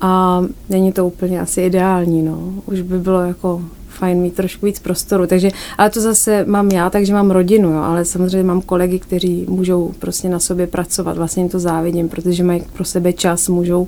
a 0.01 0.41
není 0.69 0.91
to 0.91 1.07
úplně 1.07 1.41
asi 1.41 1.61
ideální, 1.61 2.21
no. 2.21 2.53
Už 2.65 2.81
by 2.81 2.99
bylo 2.99 3.21
jako 3.21 3.61
fajn 3.93 4.17
mít 4.17 4.35
trošku 4.35 4.65
víc 4.65 4.79
prostoru. 4.79 5.27
Takže, 5.27 5.49
ale 5.77 5.89
to 5.89 6.01
zase 6.01 6.45
mám 6.47 6.71
já, 6.71 6.89
takže 6.89 7.13
mám 7.13 7.31
rodinu, 7.31 7.71
jo, 7.71 7.81
ale 7.81 8.05
samozřejmě 8.05 8.43
mám 8.43 8.61
kolegy, 8.61 8.99
kteří 8.99 9.45
můžou 9.49 9.91
prostě 9.99 10.29
na 10.29 10.39
sobě 10.39 10.67
pracovat. 10.67 11.17
Vlastně 11.17 11.43
jim 11.43 11.49
to 11.49 11.59
závidím, 11.59 12.09
protože 12.09 12.43
mají 12.43 12.63
pro 12.73 12.85
sebe 12.85 13.13
čas, 13.13 13.49
můžou 13.49 13.87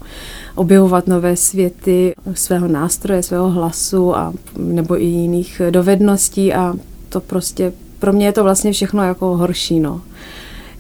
objevovat 0.56 1.08
nové 1.08 1.36
světy 1.36 2.14
svého 2.34 2.68
nástroje, 2.68 3.24
svého 3.24 3.50
hlasu 3.50 4.16
a 4.16 4.34
nebo 4.58 5.02
i 5.02 5.06
jiných 5.06 5.62
dovedností 5.70 6.54
a 6.54 6.74
to 7.10 7.20
prostě 7.20 7.74
pro 8.00 8.14
mě 8.14 8.26
je 8.26 8.32
to 8.32 8.44
vlastně 8.44 8.72
všechno 8.72 9.04
jako 9.04 9.38
horší, 9.38 9.80
no. 9.80 10.02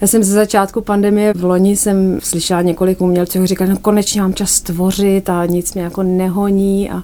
Já 0.06 0.10
jsem 0.10 0.24
ze 0.24 0.34
začátku 0.34 0.82
pandemie 0.82 1.34
v 1.34 1.44
loni 1.44 1.76
jsem 1.76 2.20
slyšela 2.24 2.62
několik 2.62 3.02
umělců, 3.02 3.46
říkali, 3.46 3.70
no 3.70 3.78
konečně 3.78 4.22
mám 4.22 4.34
čas 4.34 4.62
tvořit 4.62 5.30
a 5.30 5.46
nic 5.46 5.74
mě 5.74 5.84
jako 5.84 6.04
nehoní 6.04 6.91
a 6.91 7.04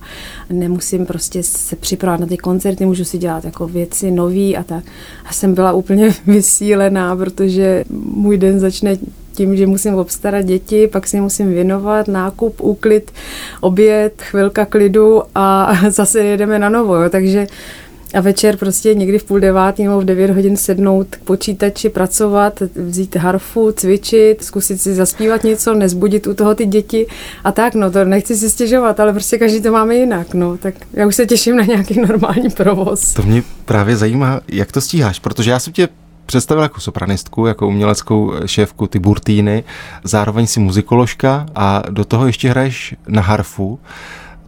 nemusím 0.50 1.06
prostě 1.06 1.44
se 1.44 1.76
připravovat 1.76 2.20
na 2.20 2.28
ty 2.28 2.38
koncerty, 2.38 2.86
můžu 2.86 3.06
si 3.06 3.18
dělat 3.18 3.46
jako 3.46 3.68
věci 3.68 4.12
nový 4.12 4.58
a 4.58 4.64
tak. 4.64 4.84
A 5.26 5.34
jsem 5.34 5.54
byla 5.54 5.72
úplně 5.72 6.14
vysílená, 6.28 7.16
protože 7.16 7.84
můj 8.14 8.38
den 8.38 8.60
začne 8.60 8.98
tím, 9.34 9.58
že 9.58 9.68
musím 9.68 9.96
obstarat 9.96 10.46
děti, 10.46 10.88
pak 10.88 11.08
si 11.08 11.22
musím 11.22 11.50
věnovat, 11.50 12.08
nákup, 12.08 12.62
úklid, 12.62 13.12
oběd, 13.62 14.22
chvilka 14.22 14.66
klidu 14.66 15.22
a 15.36 15.74
zase 15.90 16.20
jedeme 16.20 16.60
na 16.60 16.70
novo. 16.70 16.96
Jo. 16.96 17.10
Takže 17.10 17.48
a 18.14 18.22
večer 18.22 18.58
prostě 18.58 18.96
někdy 18.96 19.20
v 19.20 19.24
půl 19.24 19.40
devátý 19.40 19.84
nebo 19.84 20.02
v 20.02 20.06
devět 20.06 20.32
hodin 20.32 20.58
sednout 20.58 21.08
k 21.16 21.20
počítači, 21.20 21.90
pracovat, 21.90 22.64
vzít 22.76 23.16
harfu, 23.16 23.72
cvičit, 23.72 24.44
zkusit 24.44 24.82
si 24.82 24.94
zaspívat 24.94 25.44
něco, 25.44 25.74
nezbudit 25.74 26.28
u 26.28 26.34
toho 26.34 26.56
ty 26.56 26.66
děti. 26.66 27.08
A 27.44 27.52
tak, 27.52 27.76
no 27.76 27.92
to 27.92 28.06
nechci 28.06 28.36
si 28.36 28.50
stěžovat, 28.50 29.00
ale 29.00 29.14
prostě 29.14 29.38
každý 29.38 29.62
to 29.62 29.72
máme 29.72 29.96
jinak, 29.96 30.34
no, 30.34 30.58
tak 30.58 30.74
já 30.94 31.08
už 31.08 31.16
se 31.16 31.26
těším 31.26 31.56
na 31.56 31.64
nějaký 31.64 32.02
normální 32.02 32.50
provoz. 32.50 33.14
To 33.14 33.24
mě 33.24 33.44
právě 33.66 33.96
zajímá, 33.96 34.42
jak 34.48 34.72
to 34.72 34.82
stíháš, 34.82 35.20
protože 35.20 35.52
já 35.52 35.60
jsem 35.60 35.74
tě 35.74 35.90
představila 36.26 36.66
jako 36.66 36.80
sopranistku, 36.80 37.46
jako 37.46 37.68
uměleckou 37.68 38.34
šéfku 38.46 38.88
Tiburtíny, 38.88 39.64
zároveň 40.04 40.48
si 40.48 40.60
muzikoložka 40.60 41.46
a 41.56 41.84
do 41.90 42.06
toho 42.06 42.28
ještě 42.28 42.50
hraješ 42.50 42.96
na 43.08 43.22
harfu 43.22 43.80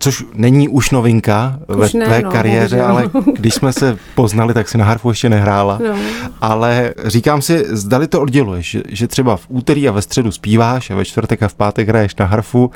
což 0.04 0.26
není 0.34 0.70
už 0.70 0.92
novinka 0.92 1.60
už 1.68 1.94
ve 1.94 2.06
tvé 2.06 2.22
no, 2.22 2.32
kariéře, 2.32 2.76
bohužel. 2.76 2.92
ale 2.92 3.10
když 3.34 3.54
jsme 3.54 3.74
se 3.74 3.98
poznali, 4.16 4.54
tak 4.54 4.70
si 4.70 4.78
na 4.78 4.86
harfu 4.86 5.10
ještě 5.10 5.30
nehrála. 5.30 5.80
No. 5.88 5.96
Ale 6.42 6.94
říkám 7.06 7.42
si, 7.42 7.66
zdali 7.70 8.08
to 8.08 8.22
odděluješ, 8.22 8.72
že, 8.72 8.82
že 8.90 9.08
třeba 9.08 9.38
v 9.38 9.46
úterý 9.50 9.90
a 9.90 9.92
ve 9.92 10.02
středu 10.02 10.32
zpíváš 10.32 10.90
a 10.90 10.96
ve 10.96 11.06
čtvrtek 11.06 11.44
a 11.44 11.48
v 11.48 11.54
pátek 11.54 11.88
hraješ 11.88 12.16
na 12.16 12.26
harfu 12.26 12.72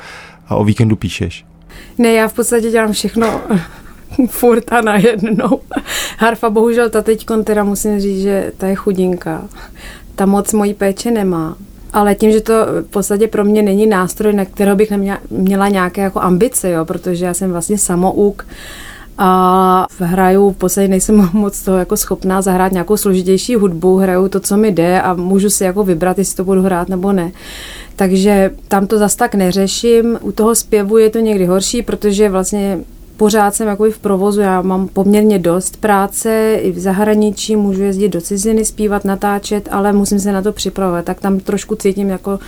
a 0.48 0.56
o 0.56 0.64
víkendu 0.64 0.96
píšeš. 0.96 1.44
Ne, 1.98 2.12
já 2.12 2.28
v 2.28 2.32
podstatě 2.32 2.70
dělám 2.70 2.92
všechno 2.92 3.40
furt 4.28 4.72
a 4.72 4.80
najednou. 4.80 5.60
Harfa 6.18 6.50
bohužel 6.50 6.90
ta 6.90 7.02
teď 7.02 7.26
teda 7.44 7.64
musím 7.64 8.00
říct, 8.00 8.22
že 8.22 8.52
ta 8.56 8.66
je 8.66 8.74
chudinka. 8.74 9.42
Ta 10.14 10.26
moc 10.26 10.52
mojí 10.52 10.74
péče 10.74 11.10
nemá. 11.10 11.56
Ale 11.92 12.14
tím, 12.14 12.32
že 12.32 12.40
to 12.40 12.52
v 12.82 12.90
podstatě 12.90 13.28
pro 13.28 13.44
mě 13.44 13.62
není 13.62 13.86
nástroj, 13.86 14.32
na 14.32 14.44
kterého 14.44 14.76
bych 14.76 14.90
neměla, 14.90 15.18
měla 15.30 15.68
nějaké 15.68 16.00
jako 16.00 16.20
ambice, 16.20 16.70
jo, 16.70 16.84
protože 16.84 17.24
já 17.24 17.34
jsem 17.34 17.52
vlastně 17.52 17.78
samouk 17.78 18.46
a 19.18 19.86
hraju, 19.98 20.50
v 20.50 20.56
podstatě 20.56 20.88
nejsem 20.88 21.30
moc 21.32 21.62
toho 21.62 21.78
jako 21.78 21.96
schopná 21.96 22.42
zahrát 22.42 22.72
nějakou 22.72 22.96
složitější 22.96 23.54
hudbu, 23.54 23.96
hraju 23.96 24.28
to, 24.28 24.40
co 24.40 24.56
mi 24.56 24.72
jde 24.72 25.02
a 25.02 25.14
můžu 25.14 25.50
si 25.50 25.64
jako 25.64 25.84
vybrat, 25.84 26.18
jestli 26.18 26.36
to 26.36 26.44
budu 26.44 26.62
hrát 26.62 26.88
nebo 26.88 27.12
ne. 27.12 27.32
Takže 27.96 28.50
tam 28.68 28.86
to 28.86 28.98
zas 28.98 29.16
tak 29.16 29.34
neřeším. 29.34 30.18
U 30.22 30.32
toho 30.32 30.54
zpěvu 30.54 30.98
je 30.98 31.10
to 31.10 31.18
někdy 31.18 31.46
horší, 31.46 31.82
protože 31.82 32.28
vlastně 32.28 32.78
pořád 33.18 33.54
jsem 33.54 33.68
jako 33.68 33.90
v 33.90 33.98
provozu, 33.98 34.40
já 34.40 34.62
mám 34.62 34.88
poměrně 34.88 35.38
dost 35.38 35.76
práce, 35.76 36.58
i 36.60 36.72
v 36.72 36.78
zahraničí 36.78 37.56
můžu 37.56 37.82
jezdit 37.82 38.08
do 38.08 38.20
ciziny, 38.20 38.64
zpívat, 38.64 39.04
natáčet, 39.04 39.68
ale 39.70 39.92
musím 39.92 40.18
se 40.18 40.32
na 40.32 40.42
to 40.42 40.52
připravovat, 40.52 41.04
tak 41.04 41.20
tam 41.20 41.40
trošku 41.40 41.74
cítím 41.74 42.08
jako 42.08 42.38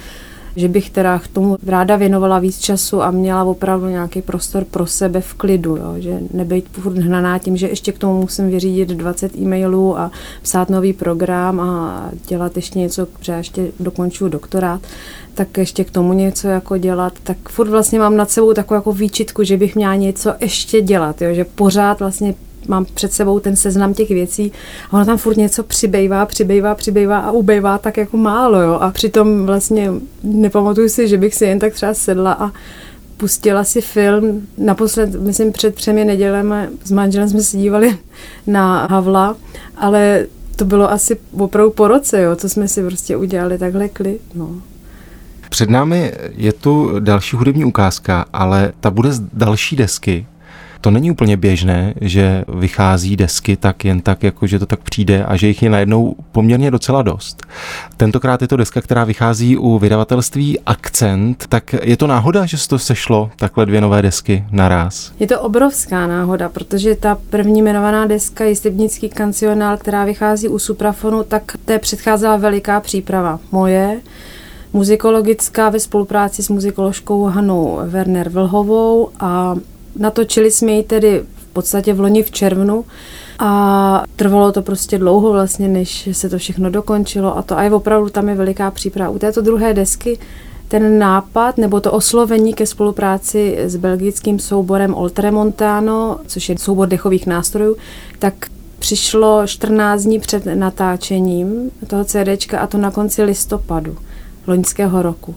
že 0.57 0.69
bych 0.69 0.91
teda 0.91 1.19
k 1.19 1.29
tomu 1.29 1.59
ráda 1.67 1.97
věnovala 1.97 2.39
víc 2.39 2.59
času 2.59 3.03
a 3.03 3.11
měla 3.11 3.45
opravdu 3.45 3.87
nějaký 3.87 4.23
prostor 4.23 4.65
pro 4.65 4.87
sebe 4.87 5.21
v 5.21 5.35
klidu, 5.35 5.77
jo? 5.77 5.95
že 5.99 6.19
nebejt 6.33 6.69
furt 6.69 6.99
hnaná 6.99 7.39
tím, 7.39 7.57
že 7.57 7.69
ještě 7.69 7.93
k 7.93 7.99
tomu 7.99 8.21
musím 8.21 8.51
vyřídit 8.51 8.89
20 8.89 9.37
e-mailů 9.37 9.99
a 9.99 10.11
psát 10.43 10.71
nový 10.71 10.93
program 10.93 11.61
a 11.61 12.03
dělat 12.29 12.57
ještě 12.57 12.79
něco, 12.79 13.07
protože 13.07 13.33
ještě 13.33 13.67
dokončuju 13.81 14.31
doktorát, 14.31 14.81
tak 15.35 15.59
ještě 15.59 15.85
k 15.85 15.91
tomu 15.91 16.13
něco 16.13 16.49
jako 16.49 16.77
dělat, 16.77 17.13
tak 17.23 17.49
furt 17.49 17.69
vlastně 17.69 17.99
mám 17.99 18.17
nad 18.17 18.31
sebou 18.31 18.53
takovou 18.53 18.77
jako 18.77 18.93
výčitku, 18.93 19.45
že 19.45 19.57
bych 19.57 19.75
měla 19.75 19.95
něco 19.95 20.35
ještě 20.41 20.81
dělat, 20.81 21.23
jo? 21.23 21.35
že 21.35 21.45
pořád 21.45 22.01
vlastně 22.01 22.35
mám 22.70 22.85
před 22.94 23.12
sebou 23.12 23.40
ten 23.40 23.56
seznam 23.56 23.94
těch 23.94 24.09
věcí 24.09 24.52
a 24.90 24.92
ono 24.92 25.04
tam 25.04 25.18
furt 25.18 25.37
něco 25.37 25.62
přibývá, 25.62 26.26
přibývá, 26.26 26.74
přibývá 26.74 27.18
a 27.18 27.30
ubejvá 27.30 27.78
tak 27.78 27.96
jako 27.96 28.16
málo, 28.16 28.61
jo. 28.61 28.72
A 28.72 28.90
přitom 28.90 29.46
vlastně 29.46 29.92
nepamatuju 30.22 30.88
si, 30.88 31.09
že 31.09 31.18
bych 31.18 31.35
si 31.35 31.44
jen 31.44 31.59
tak 31.59 31.72
třeba 31.72 31.94
sedla 31.94 32.33
a 32.33 32.52
pustila 33.16 33.64
si 33.64 33.80
film. 33.80 34.46
Naposled, 34.59 35.14
myslím, 35.14 35.52
před 35.52 35.74
třemi 35.74 36.04
nedělemi 36.04 36.54
s 36.85 36.90
manželem 36.90 37.28
jsme 37.28 37.42
se 37.42 37.56
dívali 37.56 37.98
na 38.46 38.87
Havla, 38.87 39.37
ale 39.76 40.26
to 40.56 40.64
bylo 40.64 40.90
asi 40.90 41.16
opravdu 41.33 41.70
po 41.70 41.88
roce, 41.88 42.22
jo, 42.22 42.37
co 42.37 42.48
jsme 42.48 42.68
si 42.68 42.83
prostě 42.83 43.16
udělali 43.16 43.59
takhle 43.59 43.88
klid, 43.88 44.20
no. 44.35 44.54
Před 45.50 45.70
námi 45.70 46.12
je 46.37 46.52
tu 46.52 47.00
další 47.00 47.37
hudební 47.37 47.64
ukázka, 47.64 48.24
ale 48.33 48.72
ta 48.80 48.90
bude 48.90 49.12
z 49.12 49.20
další 49.33 49.76
desky. 49.76 50.26
To 50.81 50.90
není 50.90 51.11
úplně 51.11 51.37
běžné, 51.37 51.95
že 52.01 52.45
vychází 52.49 53.16
desky 53.16 53.57
tak 53.57 53.85
jen 53.85 54.01
tak, 54.01 54.23
jako 54.23 54.47
že 54.47 54.59
to 54.59 54.66
tak 54.66 54.81
přijde 54.81 55.25
a 55.25 55.37
že 55.37 55.47
jich 55.47 55.62
je 55.62 55.71
najednou 55.71 56.16
poměrně 56.33 56.71
docela 56.71 57.03
dost. 57.03 57.47
Tentokrát 57.97 58.43
je 58.43 58.49
to 58.49 58.57
deska, 58.57 58.81
která 58.81 59.05
vychází 59.05 59.57
u 59.57 59.79
vydavatelství 59.79 60.61
Akcent, 60.61 61.47
tak 61.49 61.75
je 61.83 61.97
to 61.97 62.07
náhoda, 62.07 62.47
že 62.47 62.59
se 62.59 62.69
to 62.69 62.79
sešlo 62.79 63.31
takhle 63.37 63.66
dvě 63.66 63.81
nové 63.81 64.03
desky 64.03 64.45
naraz? 64.51 65.12
Je 65.19 65.27
to 65.27 65.40
obrovská 65.40 66.07
náhoda, 66.07 66.49
protože 66.49 66.95
ta 66.95 67.19
první 67.31 67.62
jmenovaná 67.62 68.07
deska 68.07 68.45
Jistebnický 68.45 69.09
kancionál, 69.09 69.77
která 69.77 70.05
vychází 70.05 70.49
u 70.49 70.59
Suprafonu, 70.59 71.23
tak 71.25 71.53
té 71.64 71.79
předcházela 71.79 72.37
veliká 72.37 72.81
příprava 72.81 73.40
moje, 73.53 74.01
muzikologická 74.73 75.69
ve 75.69 75.81
spolupráci 75.81 76.43
s 76.43 76.49
muzikoložkou 76.49 77.25
Hanou 77.25 77.81
Werner 77.85 78.29
Vlhovou 78.29 79.11
a 79.21 79.55
Natočili 79.96 80.50
jsme 80.50 80.72
ji 80.72 80.83
tedy 80.83 81.22
v 81.37 81.53
podstatě 81.53 81.94
v 81.94 82.00
loni 82.00 82.22
v 82.22 82.31
červnu 82.31 82.85
a 83.38 84.05
trvalo 84.16 84.53
to 84.53 84.62
prostě 84.62 84.98
dlouho 84.98 85.33
vlastně, 85.33 85.68
než 85.68 86.09
se 86.12 86.29
to 86.29 86.38
všechno 86.38 86.70
dokončilo 86.70 87.38
a 87.38 87.42
to 87.42 87.59
a 87.59 87.62
je 87.62 87.70
opravdu 87.70 88.11
tam 88.11 88.29
je 88.29 88.35
veliká 88.35 88.70
příprava. 88.70 89.11
U 89.11 89.18
této 89.18 89.40
druhé 89.40 89.74
desky 89.74 90.18
ten 90.68 90.98
nápad 90.98 91.59
nebo 91.59 91.81
to 91.81 91.92
oslovení 91.92 92.55
ke 92.55 92.66
spolupráci 92.66 93.59
s 93.59 93.76
belgickým 93.76 94.38
souborem 94.38 94.94
Oltremontano, 94.94 96.18
což 96.26 96.48
je 96.48 96.59
soubor 96.59 96.88
dechových 96.88 97.26
nástrojů, 97.26 97.76
tak 98.18 98.35
přišlo 98.79 99.46
14 99.46 100.03
dní 100.03 100.20
před 100.20 100.42
natáčením 100.55 101.70
toho 101.87 102.05
CDčka 102.05 102.59
a 102.59 102.66
to 102.66 102.79
na 102.79 102.90
konci 102.90 103.22
listopadu 103.22 103.96
loňského 104.46 105.03
roku. 105.03 105.35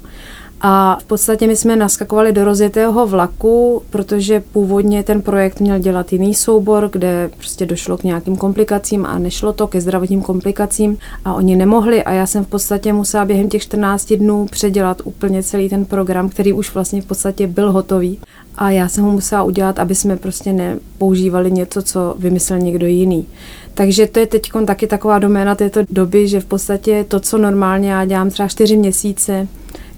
A 0.65 0.97
v 1.01 1.05
podstatě 1.05 1.47
my 1.47 1.55
jsme 1.55 1.75
naskakovali 1.75 2.33
do 2.33 2.45
rozjetého 2.45 3.07
vlaku, 3.07 3.83
protože 3.89 4.43
původně 4.51 5.03
ten 5.03 5.21
projekt 5.21 5.59
měl 5.59 5.79
dělat 5.79 6.13
jiný 6.13 6.33
soubor, 6.33 6.89
kde 6.91 7.29
prostě 7.37 7.65
došlo 7.65 7.97
k 7.97 8.03
nějakým 8.03 8.37
komplikacím 8.37 9.05
a 9.05 9.19
nešlo 9.19 9.53
to 9.53 9.67
ke 9.67 9.81
zdravotním 9.81 10.21
komplikacím 10.21 10.97
a 11.25 11.33
oni 11.33 11.55
nemohli 11.55 12.03
a 12.03 12.11
já 12.11 12.27
jsem 12.27 12.45
v 12.45 12.47
podstatě 12.47 12.93
musela 12.93 13.25
během 13.25 13.49
těch 13.49 13.61
14 13.61 14.13
dnů 14.13 14.47
předělat 14.51 15.01
úplně 15.03 15.43
celý 15.43 15.69
ten 15.69 15.85
program, 15.85 16.29
který 16.29 16.53
už 16.53 16.73
vlastně 16.73 17.01
v 17.01 17.05
podstatě 17.05 17.47
byl 17.47 17.71
hotový. 17.71 18.19
A 18.55 18.71
já 18.71 18.87
jsem 18.87 19.03
ho 19.03 19.11
musela 19.11 19.43
udělat, 19.43 19.79
aby 19.79 19.95
jsme 19.95 20.17
prostě 20.17 20.53
nepoužívali 20.53 21.51
něco, 21.51 21.81
co 21.81 22.15
vymyslel 22.17 22.59
někdo 22.59 22.87
jiný. 22.87 23.27
Takže 23.73 24.07
to 24.07 24.19
je 24.19 24.27
teď 24.27 24.51
taky 24.65 24.87
taková 24.87 25.19
doména 25.19 25.55
této 25.55 25.79
doby, 25.89 26.27
že 26.27 26.39
v 26.39 26.45
podstatě 26.45 27.05
to, 27.07 27.19
co 27.19 27.37
normálně 27.37 27.91
já 27.91 28.05
dělám 28.05 28.29
třeba 28.29 28.47
čtyři 28.47 28.77
měsíce, 28.77 29.47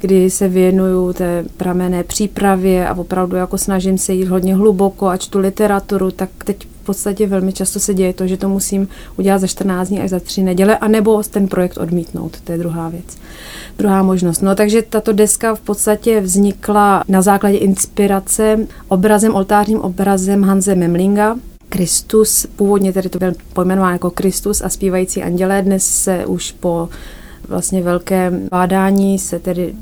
kdy 0.05 0.29
se 0.29 0.47
věnuju 0.47 1.13
té 1.13 1.45
pramené 1.57 2.03
přípravě 2.03 2.87
a 2.87 2.93
opravdu 2.93 3.35
jako 3.35 3.57
snažím 3.57 3.97
se 3.97 4.13
jít 4.13 4.27
hodně 4.27 4.55
hluboko 4.55 5.07
a 5.07 5.17
čtu 5.17 5.39
literaturu, 5.39 6.11
tak 6.11 6.29
teď 6.45 6.67
v 6.81 6.85
podstatě 6.85 7.27
velmi 7.27 7.53
často 7.53 7.79
se 7.79 7.93
děje 7.93 8.13
to, 8.13 8.27
že 8.27 8.37
to 8.37 8.49
musím 8.49 8.87
udělat 9.17 9.39
za 9.39 9.47
14 9.47 9.87
dní 9.87 10.01
až 10.01 10.09
za 10.09 10.19
3 10.19 10.43
neděle, 10.43 10.77
anebo 10.77 11.23
ten 11.23 11.47
projekt 11.47 11.77
odmítnout, 11.77 12.37
to 12.43 12.51
je 12.51 12.57
druhá 12.57 12.89
věc. 12.89 13.17
Druhá 13.77 14.03
možnost. 14.03 14.41
No 14.41 14.55
takže 14.55 14.81
tato 14.81 15.13
deska 15.13 15.55
v 15.55 15.59
podstatě 15.59 16.21
vznikla 16.21 17.03
na 17.07 17.21
základě 17.21 17.57
inspirace 17.57 18.67
obrazem, 18.87 19.35
oltářním 19.35 19.79
obrazem 19.79 20.43
Hanze 20.43 20.75
Memlinga, 20.75 21.35
Kristus, 21.69 22.47
původně 22.55 22.93
tedy 22.93 23.09
to 23.09 23.19
byl 23.19 23.33
pojmenován 23.53 23.93
jako 23.93 24.11
Kristus 24.11 24.61
a 24.61 24.69
zpívající 24.69 25.23
andělé, 25.23 25.61
dnes 25.61 25.87
se 25.87 26.25
už 26.25 26.51
po 26.51 26.89
vlastně 27.47 27.81
velké 27.81 28.31
bádání 28.51 29.19
se 29.19 29.39
tedy 29.39 29.73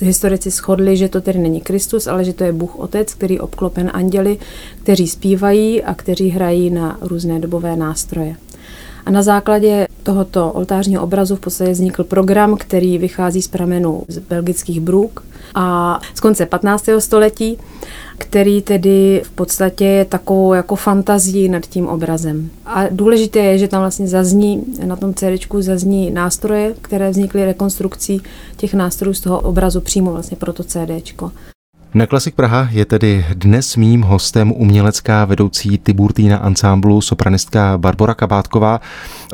historici 0.00 0.50
shodli, 0.50 0.96
že 0.96 1.08
to 1.08 1.20
tedy 1.20 1.38
není 1.38 1.60
Kristus, 1.60 2.06
ale 2.06 2.24
že 2.24 2.32
to 2.32 2.44
je 2.44 2.52
Bůh 2.52 2.78
Otec, 2.78 3.14
který 3.14 3.40
obklopen 3.40 3.90
anděli, 3.94 4.38
kteří 4.82 5.08
zpívají 5.08 5.82
a 5.82 5.94
kteří 5.94 6.28
hrají 6.28 6.70
na 6.70 6.98
různé 7.00 7.40
dobové 7.40 7.76
nástroje. 7.76 8.36
A 9.06 9.10
na 9.10 9.22
základě 9.22 9.86
tohoto 10.02 10.52
oltářního 10.52 11.02
obrazu 11.02 11.36
v 11.36 11.40
podstatě 11.40 11.72
vznikl 11.72 12.04
program, 12.04 12.56
který 12.56 12.98
vychází 12.98 13.42
z 13.42 13.48
pramenu 13.48 14.02
z 14.08 14.18
belgických 14.18 14.80
bruk 14.80 15.24
a 15.54 16.00
z 16.14 16.20
konce 16.20 16.46
15. 16.46 16.88
století, 16.98 17.58
který 18.18 18.62
tedy 18.62 19.22
v 19.24 19.30
podstatě 19.30 19.84
je 19.84 20.04
takovou 20.04 20.54
jako 20.54 20.76
fantazí 20.76 21.48
nad 21.48 21.66
tím 21.66 21.86
obrazem. 21.86 22.50
A 22.66 22.84
důležité 22.90 23.38
je, 23.38 23.58
že 23.58 23.68
tam 23.68 23.80
vlastně 23.80 24.08
zazní, 24.08 24.64
na 24.84 24.96
tom 24.96 25.14
CD 25.14 25.24
zazní 25.58 26.10
nástroje, 26.10 26.74
které 26.82 27.10
vznikly 27.10 27.44
rekonstrukcí 27.44 28.22
těch 28.56 28.74
nástrojů 28.74 29.14
z 29.14 29.20
toho 29.20 29.40
obrazu 29.40 29.80
přímo 29.80 30.12
vlastně 30.12 30.36
pro 30.36 30.52
to 30.52 30.64
CD. 30.64 31.14
Na 31.94 32.06
Klasik 32.06 32.34
Praha 32.34 32.68
je 32.70 32.84
tedy 32.84 33.26
dnes 33.34 33.76
mým 33.76 34.02
hostem 34.02 34.52
umělecká 34.52 35.24
vedoucí 35.24 35.78
Tiburtína 35.78 36.38
ansámblu 36.38 37.00
sopranistka 37.00 37.78
Barbara 37.78 38.14
Kabátková. 38.14 38.80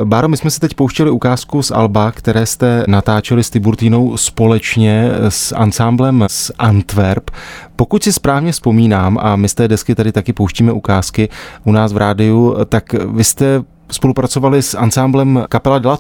Báro, 0.05 0.29
my 0.29 0.37
jsme 0.37 0.51
si 0.51 0.61
teď 0.61 0.75
pouštěli 0.75 1.11
ukázku 1.11 1.63
z 1.63 1.71
Alba, 1.71 2.13
které 2.13 2.47
jste 2.47 2.85
natáčeli 2.89 3.45
s 3.45 3.51
Tiburtínou 3.51 4.17
společně 4.17 5.11
s 5.29 5.55
ansámblem 5.55 6.25
z 6.27 6.53
Antwerp. 6.59 7.31
Pokud 7.77 8.03
si 8.03 8.13
správně 8.13 8.53
vzpomínám, 8.53 9.19
a 9.21 9.37
my 9.37 9.49
z 9.49 9.55
té 9.55 9.69
desky 9.69 9.95
tady 9.95 10.13
taky 10.13 10.33
pouštíme 10.33 10.73
ukázky 10.73 11.29
u 11.65 11.73
nás 11.73 11.93
v 11.93 11.97
rádiu, 11.97 12.57
tak 12.69 12.93
vy 12.93 13.25
jste 13.25 13.63
spolupracovali 13.91 14.63
s 14.63 14.75
ansámblem 14.75 15.45
Capella 15.53 15.79
della 15.79 15.99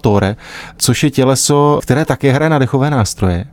což 0.76 1.02
je 1.02 1.10
těleso, 1.10 1.80
které 1.82 2.04
také 2.04 2.32
hraje 2.32 2.50
na 2.50 2.58
dechové 2.58 2.90
nástroje 2.90 3.44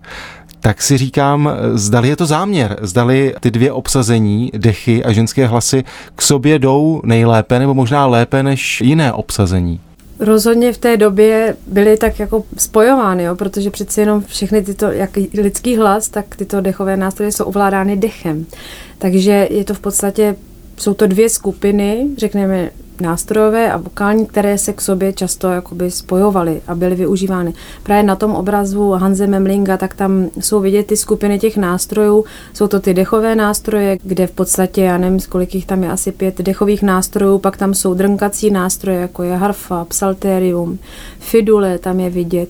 tak 0.68 0.82
si 0.82 0.98
říkám, 0.98 1.52
zdali 1.74 2.10
je 2.10 2.16
to 2.16 2.26
záměr, 2.26 2.80
zdali 2.82 3.34
ty 3.40 3.52
dvě 3.52 3.72
obsazení, 3.72 4.52
dechy 4.54 5.04
a 5.04 5.12
ženské 5.12 5.48
hlasy 5.48 5.84
k 6.16 6.22
sobě 6.22 6.60
jdou 6.60 7.02
nejlépe 7.06 7.60
nebo 7.60 7.74
možná 7.74 8.06
lépe 8.06 8.44
než 8.44 8.82
jiné 8.82 9.14
obsazení. 9.14 9.80
rozhodně 10.20 10.74
v 10.74 10.78
té 10.78 10.98
době 10.98 11.56
byly 11.68 11.98
tak 11.98 12.20
jako 12.20 12.44
spojovány, 12.58 13.24
jo, 13.24 13.36
protože 13.36 13.72
přeci 13.72 14.00
jenom 14.00 14.24
všechny 14.24 14.62
tyto, 14.62 14.92
jak 14.92 15.10
lidský 15.34 15.78
hlas, 15.78 16.10
tak 16.10 16.36
tyto 16.36 16.62
dechové 16.62 16.98
nástroje 16.98 17.32
jsou 17.32 17.46
ovládány 17.46 17.98
dechem. 17.98 18.46
Takže 18.98 19.48
je 19.52 19.64
to 19.64 19.74
v 19.74 19.80
podstatě, 19.80 20.36
jsou 20.78 20.94
to 20.94 21.08
dvě 21.08 21.30
skupiny, 21.30 22.08
řekněme 22.18 22.70
nástrojové 23.02 23.72
a 23.72 23.78
vokální, 23.78 24.26
které 24.26 24.58
se 24.58 24.74
k 24.74 24.82
sobě 24.82 25.14
často 25.14 25.48
jakoby 25.48 25.92
spojovaly 25.92 26.62
a 26.68 26.76
byly 26.76 26.96
využívány. 26.96 27.54
Právě 27.84 28.04
na 28.04 28.16
tom 28.16 28.32
obrazu 28.32 28.92
Hanze 28.92 29.28
Memlinga, 29.28 29.78
tak 29.78 29.94
tam 29.94 30.30
jsou 30.40 30.60
vidět 30.60 30.88
ty 30.88 30.98
skupiny 30.98 31.40
těch 31.40 31.58
nástrojů. 31.58 32.26
Jsou 32.54 32.68
to 32.68 32.80
ty 32.80 32.94
dechové 32.94 33.36
nástroje, 33.36 33.98
kde 34.04 34.28
v 34.28 34.32
podstatě, 34.32 34.82
já 34.82 34.98
nevím, 34.98 35.20
kolik 35.30 35.56
jich 35.56 35.66
tam 35.66 35.84
je, 35.84 35.92
asi 35.92 36.12
pět 36.12 36.38
dechových 36.38 36.84
nástrojů, 36.84 37.40
pak 37.40 37.58
tam 37.58 37.74
jsou 37.74 37.94
drnkací 37.94 38.52
nástroje, 38.52 39.00
jako 39.00 39.24
je 39.24 39.36
harfa, 39.36 39.86
psalterium, 39.86 40.80
fidule, 41.20 41.78
tam 41.78 42.00
je 42.00 42.10
vidět 42.10 42.50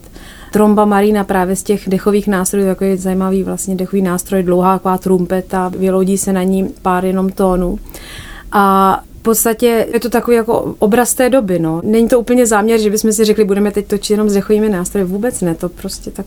tromba 0.52 0.86
marina 0.86 1.24
právě 1.24 1.56
z 1.56 1.64
těch 1.64 1.90
dechových 1.90 2.28
nástrojů, 2.28 2.68
jako 2.68 2.84
je 2.84 2.98
zajímavý 2.98 3.44
vlastně 3.44 3.76
dechový 3.76 4.02
nástroj, 4.02 4.44
dlouhá 4.44 4.74
taková 4.78 4.98
trumpeta, 4.98 5.70
vyloudí 5.78 6.18
se 6.18 6.34
na 6.34 6.44
ní 6.44 6.74
pár 6.82 7.06
jenom 7.06 7.30
tónů. 7.30 7.80
A 8.52 9.00
podstatě 9.28 9.88
je 9.94 10.00
to 10.00 10.10
takový 10.10 10.38
jako 10.38 10.76
obraz 10.80 11.14
té 11.14 11.30
doby. 11.30 11.60
No. 11.60 11.82
Není 11.84 12.08
to 12.08 12.20
úplně 12.20 12.46
záměr, 12.46 12.80
že 12.80 12.90
bychom 12.90 13.12
si 13.12 13.26
řekli, 13.26 13.46
budeme 13.46 13.72
teď 13.72 13.88
točit 13.88 14.14
jenom 14.14 14.30
s 14.30 14.34
dechovými 14.34 14.70
nástroji. 14.70 15.06
Vůbec 15.06 15.42
ne, 15.42 15.56
to 15.56 15.70
prostě 15.70 16.12
tak 16.12 16.26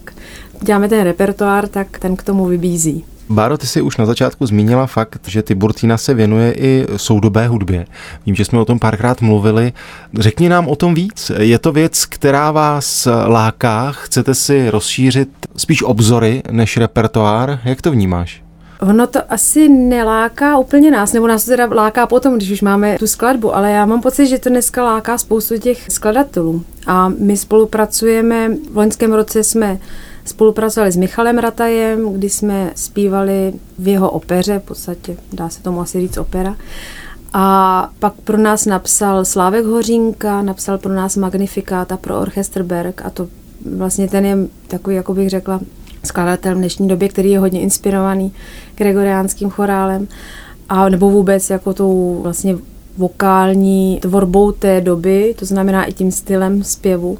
děláme 0.62 0.88
ten 0.88 1.04
repertoár, 1.04 1.68
tak 1.68 1.98
ten 1.98 2.16
k 2.16 2.22
tomu 2.22 2.46
vybízí. 2.46 3.04
Báro, 3.28 3.58
ty 3.58 3.66
jsi 3.66 3.82
už 3.82 3.96
na 3.96 4.06
začátku 4.06 4.46
zmínila 4.46 4.86
fakt, 4.86 5.28
že 5.28 5.42
Tiburtina 5.42 5.98
se 5.98 6.14
věnuje 6.14 6.52
i 6.52 6.86
soudobé 6.96 7.48
hudbě. 7.48 7.86
Vím, 8.26 8.34
že 8.34 8.44
jsme 8.44 8.58
o 8.58 8.64
tom 8.64 8.78
párkrát 8.78 9.20
mluvili. 9.20 9.72
Řekni 10.18 10.48
nám 10.48 10.68
o 10.68 10.76
tom 10.76 10.94
víc. 10.94 11.32
Je 11.38 11.58
to 11.58 11.72
věc, 11.72 12.04
která 12.04 12.50
vás 12.50 13.08
láká? 13.26 13.92
Chcete 13.92 14.34
si 14.34 14.70
rozšířit 14.70 15.28
spíš 15.56 15.82
obzory 15.82 16.42
než 16.50 16.76
repertoár? 16.76 17.60
Jak 17.64 17.82
to 17.82 17.90
vnímáš? 17.90 18.42
Ono 18.80 19.06
to 19.06 19.32
asi 19.32 19.68
neláká 19.68 20.58
úplně 20.58 20.90
nás, 20.90 21.12
nebo 21.12 21.26
nás 21.26 21.44
to 21.44 21.50
teda 21.50 21.68
láká 21.74 22.06
potom, 22.06 22.36
když 22.36 22.50
už 22.50 22.62
máme 22.62 22.98
tu 22.98 23.06
skladbu, 23.06 23.54
ale 23.56 23.70
já 23.70 23.86
mám 23.86 24.00
pocit, 24.00 24.26
že 24.26 24.38
to 24.38 24.48
dneska 24.48 24.84
láká 24.84 25.18
spoustu 25.18 25.58
těch 25.58 25.90
skladatelů. 25.90 26.64
A 26.86 27.08
my 27.08 27.36
spolupracujeme, 27.36 28.50
v 28.70 28.76
loňském 28.76 29.12
roce 29.12 29.44
jsme 29.44 29.78
spolupracovali 30.24 30.92
s 30.92 30.96
Michalem 30.96 31.38
Ratajem, 31.38 32.12
kdy 32.12 32.30
jsme 32.30 32.70
zpívali 32.74 33.52
v 33.78 33.88
jeho 33.88 34.10
opeře, 34.10 34.58
v 34.58 34.62
podstatě 34.62 35.16
dá 35.32 35.48
se 35.48 35.62
tomu 35.62 35.80
asi 35.80 36.00
říct 36.00 36.16
opera. 36.16 36.56
A 37.32 37.90
pak 37.98 38.14
pro 38.14 38.38
nás 38.38 38.66
napsal 38.66 39.24
Slávek 39.24 39.64
Hořínka, 39.64 40.42
napsal 40.42 40.78
pro 40.78 40.92
nás 40.94 41.16
Magnifikáta 41.16 41.96
pro 41.96 42.20
Orchester 42.20 42.62
Berg 42.62 43.02
a 43.04 43.10
to 43.10 43.28
vlastně 43.76 44.08
ten 44.08 44.26
je 44.26 44.36
takový, 44.68 44.96
jako 44.96 45.14
bych 45.14 45.30
řekla, 45.30 45.60
skladatel 46.04 46.54
v 46.54 46.58
dnešní 46.58 46.88
době, 46.88 47.08
který 47.08 47.30
je 47.30 47.38
hodně 47.38 47.60
inspirovaný 47.60 48.32
gregoriánským 48.74 49.50
chorálem 49.50 50.08
a 50.68 50.88
nebo 50.88 51.10
vůbec 51.10 51.50
jako 51.50 51.74
tou 51.74 52.20
vlastně 52.22 52.56
vokální 52.96 53.98
tvorbou 54.02 54.52
té 54.52 54.80
doby, 54.80 55.34
to 55.38 55.44
znamená 55.44 55.84
i 55.84 55.92
tím 55.92 56.12
stylem 56.12 56.64
zpěvu. 56.64 57.18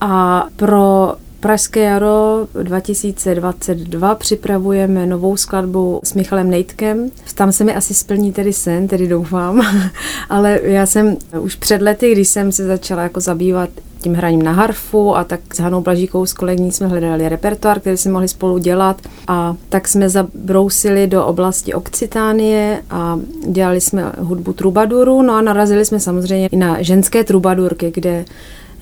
A 0.00 0.44
pro 0.56 1.14
Pražské 1.40 1.80
jaro 1.80 2.46
2022 2.62 4.14
připravujeme 4.14 5.06
novou 5.06 5.36
skladbu 5.36 6.00
s 6.04 6.14
Michalem 6.14 6.50
Nejtkem. 6.50 7.10
Tam 7.34 7.52
se 7.52 7.64
mi 7.64 7.74
asi 7.74 7.94
splní 7.94 8.32
tedy 8.32 8.52
sen, 8.52 8.88
tedy 8.88 9.08
doufám. 9.08 9.62
Ale 10.30 10.60
já 10.62 10.86
jsem 10.86 11.16
už 11.40 11.54
před 11.54 11.82
lety, 11.82 12.12
když 12.12 12.28
jsem 12.28 12.52
se 12.52 12.66
začala 12.66 13.02
jako 13.02 13.20
zabývat 13.20 13.70
tím 14.00 14.14
hraním 14.14 14.42
na 14.42 14.52
harfu 14.52 15.16
a 15.16 15.24
tak 15.24 15.54
s 15.54 15.58
Hanou 15.58 15.80
Blažíkou 15.80 16.26
s 16.26 16.32
kolegní 16.32 16.72
jsme 16.72 16.86
hledali 16.86 17.28
repertoár, 17.28 17.80
který 17.80 17.96
jsme 17.96 18.12
mohli 18.12 18.28
spolu 18.28 18.58
dělat 18.58 19.00
a 19.28 19.56
tak 19.68 19.88
jsme 19.88 20.08
zabrousili 20.08 21.06
do 21.06 21.26
oblasti 21.26 21.74
Okcitánie 21.74 22.82
a 22.90 23.18
dělali 23.48 23.80
jsme 23.80 24.12
hudbu 24.18 24.52
trubaduru, 24.52 25.22
no 25.22 25.34
a 25.34 25.40
narazili 25.40 25.84
jsme 25.84 26.00
samozřejmě 26.00 26.46
i 26.46 26.56
na 26.56 26.82
ženské 26.82 27.24
trubadurky, 27.24 27.92
kde 27.94 28.24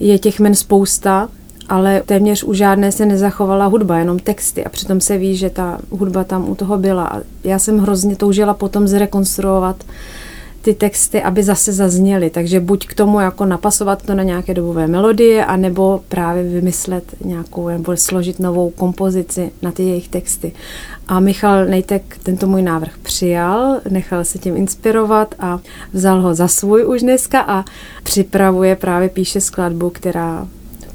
je 0.00 0.18
těch 0.18 0.40
men 0.40 0.54
spousta, 0.54 1.28
ale 1.68 2.02
téměř 2.06 2.44
u 2.44 2.54
žádné 2.54 2.92
se 2.92 3.06
nezachovala 3.06 3.66
hudba, 3.66 3.98
jenom 3.98 4.18
texty 4.18 4.64
a 4.64 4.68
přitom 4.68 5.00
se 5.00 5.18
ví, 5.18 5.36
že 5.36 5.50
ta 5.50 5.78
hudba 5.90 6.24
tam 6.24 6.48
u 6.48 6.54
toho 6.54 6.78
byla. 6.78 7.04
A 7.04 7.20
já 7.44 7.58
jsem 7.58 7.78
hrozně 7.78 8.16
toužila 8.16 8.54
potom 8.54 8.88
zrekonstruovat 8.88 9.84
ty 10.62 10.74
texty, 10.74 11.22
aby 11.22 11.42
zase 11.42 11.72
zazněly. 11.72 12.30
Takže 12.30 12.60
buď 12.60 12.86
k 12.86 12.94
tomu 12.94 13.20
jako 13.20 13.44
napasovat 13.44 14.02
to 14.02 14.14
na 14.14 14.22
nějaké 14.22 14.54
dobové 14.54 14.86
melodie, 14.86 15.44
anebo 15.44 16.00
právě 16.08 16.42
vymyslet 16.42 17.04
nějakou, 17.24 17.68
nebo 17.68 17.96
složit 17.96 18.40
novou 18.40 18.70
kompozici 18.70 19.50
na 19.62 19.72
ty 19.72 19.82
jejich 19.82 20.08
texty. 20.08 20.52
A 21.08 21.20
Michal 21.20 21.66
Nejtek 21.66 22.18
tento 22.22 22.46
můj 22.46 22.62
návrh 22.62 22.98
přijal, 23.02 23.80
nechal 23.90 24.24
se 24.24 24.38
tím 24.38 24.56
inspirovat 24.56 25.34
a 25.38 25.58
vzal 25.92 26.20
ho 26.20 26.34
za 26.34 26.48
svůj 26.48 26.86
už 26.86 27.02
dneska 27.02 27.40
a 27.40 27.64
připravuje, 28.02 28.76
právě 28.76 29.08
píše 29.08 29.40
skladbu, 29.40 29.90
která 29.90 30.46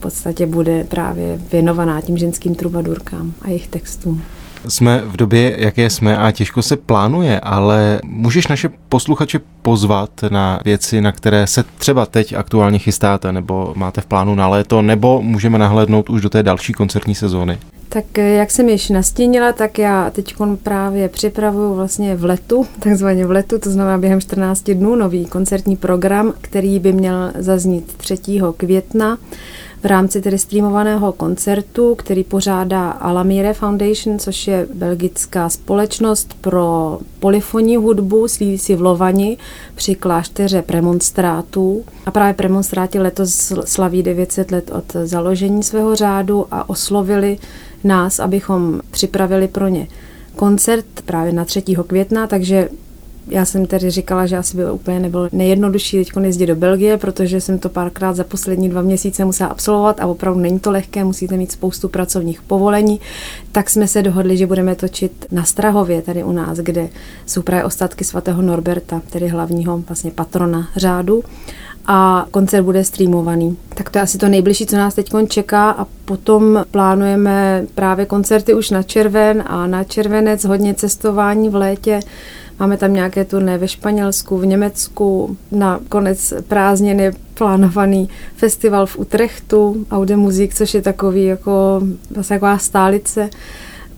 podstatě 0.03 0.45
bude 0.45 0.83
právě 0.83 1.39
věnovaná 1.51 2.01
tím 2.01 2.17
ženským 2.17 2.55
trubadurkám 2.55 3.33
a 3.41 3.47
jejich 3.47 3.67
textům. 3.67 4.21
Jsme 4.67 5.01
v 5.05 5.17
době, 5.17 5.55
jaké 5.57 5.89
jsme 5.89 6.17
a 6.17 6.31
těžko 6.31 6.61
se 6.61 6.77
plánuje, 6.77 7.39
ale 7.39 7.99
můžeš 8.03 8.47
naše 8.47 8.69
posluchače 8.89 9.39
pozvat 9.61 10.09
na 10.29 10.59
věci, 10.65 11.01
na 11.01 11.11
které 11.11 11.47
se 11.47 11.63
třeba 11.77 12.05
teď 12.05 12.33
aktuálně 12.33 12.79
chystáte, 12.79 13.31
nebo 13.31 13.73
máte 13.75 14.01
v 14.01 14.05
plánu 14.05 14.35
na 14.35 14.47
léto, 14.47 14.81
nebo 14.81 15.21
můžeme 15.21 15.57
nahlédnout 15.57 16.09
už 16.09 16.21
do 16.21 16.29
té 16.29 16.43
další 16.43 16.73
koncertní 16.73 17.15
sezóny? 17.15 17.57
Tak 17.93 18.17
eh, 18.17 18.33
jak 18.33 18.51
jsem 18.51 18.69
již 18.69 18.89
nastínila, 18.89 19.53
tak 19.53 19.79
já 19.79 20.09
teď 20.09 20.35
právě 20.63 21.09
připravuju 21.09 21.75
vlastně 21.75 22.15
v 22.15 22.25
letu, 22.25 22.65
takzvaně 22.79 23.25
v 23.25 23.31
letu, 23.31 23.59
to 23.59 23.69
znamená 23.69 23.97
během 23.97 24.21
14 24.21 24.63
dnů 24.63 24.95
nový 24.95 25.25
koncertní 25.25 25.75
program, 25.75 26.33
který 26.41 26.79
by 26.79 26.93
měl 26.93 27.31
zaznít 27.39 27.93
3. 27.97 28.17
května 28.57 29.17
v 29.83 29.85
rámci 29.85 30.21
tedy 30.21 30.37
streamovaného 30.37 31.11
koncertu, 31.11 31.95
který 31.95 32.23
pořádá 32.23 32.91
Alamire 32.91 33.53
Foundation, 33.53 34.19
což 34.19 34.47
je 34.47 34.67
belgická 34.73 35.49
společnost 35.49 36.33
pro 36.41 36.99
polifonní 37.19 37.77
hudbu, 37.77 38.27
sídlí 38.27 38.75
v 38.75 38.81
Lovani 38.81 39.37
při 39.75 39.95
klášteře 39.95 40.61
premonstrátů. 40.61 41.83
A 42.05 42.11
právě 42.11 42.33
premonstráti 42.33 42.99
letos 42.99 43.53
slaví 43.65 44.03
900 44.03 44.51
let 44.51 44.71
od 44.73 44.93
založení 45.03 45.63
svého 45.63 45.95
řádu 45.95 46.45
a 46.51 46.69
oslovili 46.69 47.37
nás, 47.83 48.19
abychom 48.19 48.81
připravili 48.91 49.47
pro 49.47 49.67
ně 49.67 49.87
koncert 50.35 50.85
právě 51.05 51.33
na 51.33 51.45
3. 51.45 51.61
května, 51.87 52.27
takže 52.27 52.69
já 53.27 53.45
jsem 53.45 53.65
tedy 53.65 53.89
říkala, 53.89 54.25
že 54.25 54.37
asi 54.37 54.57
by 54.57 54.71
úplně 54.71 54.99
nebylo 54.99 55.29
nejjednodušší 55.31 55.97
teď 55.97 56.23
jezdit 56.23 56.45
do 56.45 56.55
Belgie, 56.55 56.97
protože 56.97 57.41
jsem 57.41 57.59
to 57.59 57.69
párkrát 57.69 58.15
za 58.15 58.23
poslední 58.23 58.69
dva 58.69 58.81
měsíce 58.81 59.25
musela 59.25 59.49
absolvovat 59.49 59.99
a 59.99 60.07
opravdu 60.07 60.39
není 60.39 60.59
to 60.59 60.71
lehké, 60.71 61.03
musíte 61.03 61.37
mít 61.37 61.51
spoustu 61.51 61.89
pracovních 61.89 62.41
povolení. 62.41 62.99
Tak 63.51 63.69
jsme 63.69 63.87
se 63.87 64.01
dohodli, 64.01 64.37
že 64.37 64.47
budeme 64.47 64.75
točit 64.75 65.25
na 65.31 65.43
Strahově, 65.43 66.01
tady 66.01 66.23
u 66.23 66.31
nás, 66.31 66.57
kde 66.57 66.89
jsou 67.25 67.41
právě 67.41 67.63
ostatky 67.63 68.03
svatého 68.03 68.41
Norberta, 68.41 69.01
tedy 69.09 69.27
hlavního 69.27 69.77
vlastně 69.77 70.11
patrona 70.11 70.67
řádu 70.75 71.23
a 71.85 72.25
koncert 72.31 72.63
bude 72.63 72.83
streamovaný. 72.83 73.57
Tak 73.75 73.89
to 73.89 73.97
je 73.97 74.01
asi 74.01 74.17
to 74.17 74.29
nejbližší, 74.29 74.65
co 74.65 74.77
nás 74.77 74.95
teď 74.95 75.11
čeká 75.27 75.71
a 75.71 75.85
potom 76.05 76.65
plánujeme 76.71 77.65
právě 77.75 78.05
koncerty 78.05 78.53
už 78.53 78.69
na 78.69 78.83
červen 78.83 79.43
a 79.47 79.67
na 79.67 79.83
červenec 79.83 80.45
hodně 80.45 80.73
cestování 80.73 81.49
v 81.49 81.55
létě 81.55 81.99
Máme 82.59 82.77
tam 82.77 82.93
nějaké 82.93 83.25
turné 83.25 83.57
ve 83.57 83.67
Španělsku, 83.67 84.37
v 84.37 84.45
Německu, 84.45 85.37
na 85.51 85.79
konec 85.89 86.33
prázdnin 86.47 86.99
je 86.99 87.11
plánovaný 87.33 88.09
festival 88.35 88.85
v 88.85 88.97
Utrechtu, 88.97 89.85
Aude 89.91 90.15
Musik, 90.15 90.53
což 90.53 90.73
je 90.73 90.81
takový 90.81 91.25
jako 91.25 91.81
vlastně 92.15 92.35
taková 92.35 92.57
stálice 92.57 93.29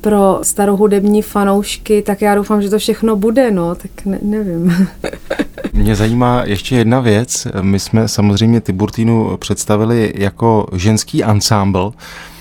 pro 0.02 0.39
starohudební 0.41 1.22
fanoušky, 1.22 2.02
tak 2.02 2.22
já 2.22 2.36
doufám, 2.36 2.62
že 2.62 2.70
to 2.70 2.80
všechno 2.80 3.15
bude, 3.15 3.52
no, 3.52 3.76
tak 3.76 3.91
ne, 4.06 4.20
nevím. 4.22 4.88
Mě 5.74 5.96
zajímá 5.96 6.44
ještě 6.46 6.76
jedna 6.76 7.00
věc. 7.00 7.48
My 7.62 7.80
jsme 7.80 8.08
samozřejmě 8.08 8.62
Tiburtinu 8.62 9.38
představili 9.38 10.13
jako 10.15 10.68
ženský 10.74 11.24
ansámbl. 11.24 11.94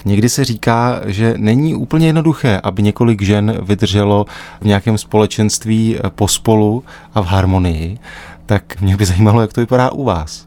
Někdy 0.04 0.28
se 0.28 0.44
říká, 0.44 1.00
že 1.06 1.34
není 1.36 1.74
úplně 1.74 2.06
jednoduché, 2.06 2.60
aby 2.62 2.82
několik 2.82 3.22
žen 3.22 3.58
vydrželo 3.62 4.26
v 4.60 4.64
nějakém 4.64 4.98
společenství 4.98 5.98
pospolu 6.08 6.84
a 7.14 7.20
v 7.20 7.26
harmonii. 7.26 7.98
Tak 8.46 8.80
mě 8.80 8.96
by 8.96 9.04
zajímalo, 9.06 9.40
jak 9.40 9.52
to 9.52 9.60
vypadá 9.60 9.90
u 9.90 10.04
vás. 10.04 10.46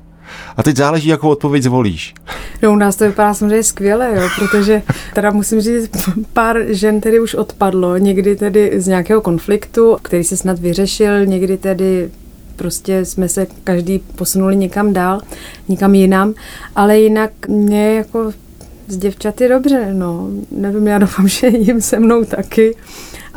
A 0.58 0.63
teď 0.63 0.76
záleží, 0.76 1.10
jakou 1.10 1.30
odpověď 1.30 1.63
zvolíš. 1.63 2.13
No 2.62 2.72
u 2.72 2.76
nás 2.76 2.96
to 2.96 3.06
vypadá 3.06 3.34
samozřejmě 3.34 3.63
skvěle, 3.63 4.12
jo, 4.15 4.30
protože 4.39 4.82
teda 5.13 5.32
musím 5.32 5.62
říct, 5.62 5.89
pár 6.34 6.58
žen 6.67 7.02
tedy 7.02 7.20
už 7.20 7.36
odpadlo, 7.36 7.98
někdy 7.98 8.36
tedy 8.36 8.72
z 8.76 8.88
nějakého 8.88 9.22
konfliktu, 9.22 9.98
který 10.02 10.24
se 10.24 10.38
snad 10.38 10.60
vyřešil, 10.60 11.26
někdy 11.26 11.58
tedy 11.58 12.10
prostě 12.56 13.06
jsme 13.06 13.30
se 13.30 13.48
každý 13.63 14.00
posunuli 14.00 14.56
někam 14.56 14.93
dál, 14.93 15.22
někam 15.67 15.96
jinam, 15.96 16.34
ale 16.76 17.00
jinak 17.00 17.32
mě 17.48 17.93
jako 17.93 18.32
s 18.88 18.97
děvčaty 18.97 19.47
dobře, 19.47 19.93
no. 19.93 20.28
Nevím, 20.52 20.88
já 20.88 20.97
doufám, 20.97 21.28
že 21.28 21.47
jim 21.47 21.82
se 21.82 22.00
mnou 22.00 22.23
taky 22.23 22.76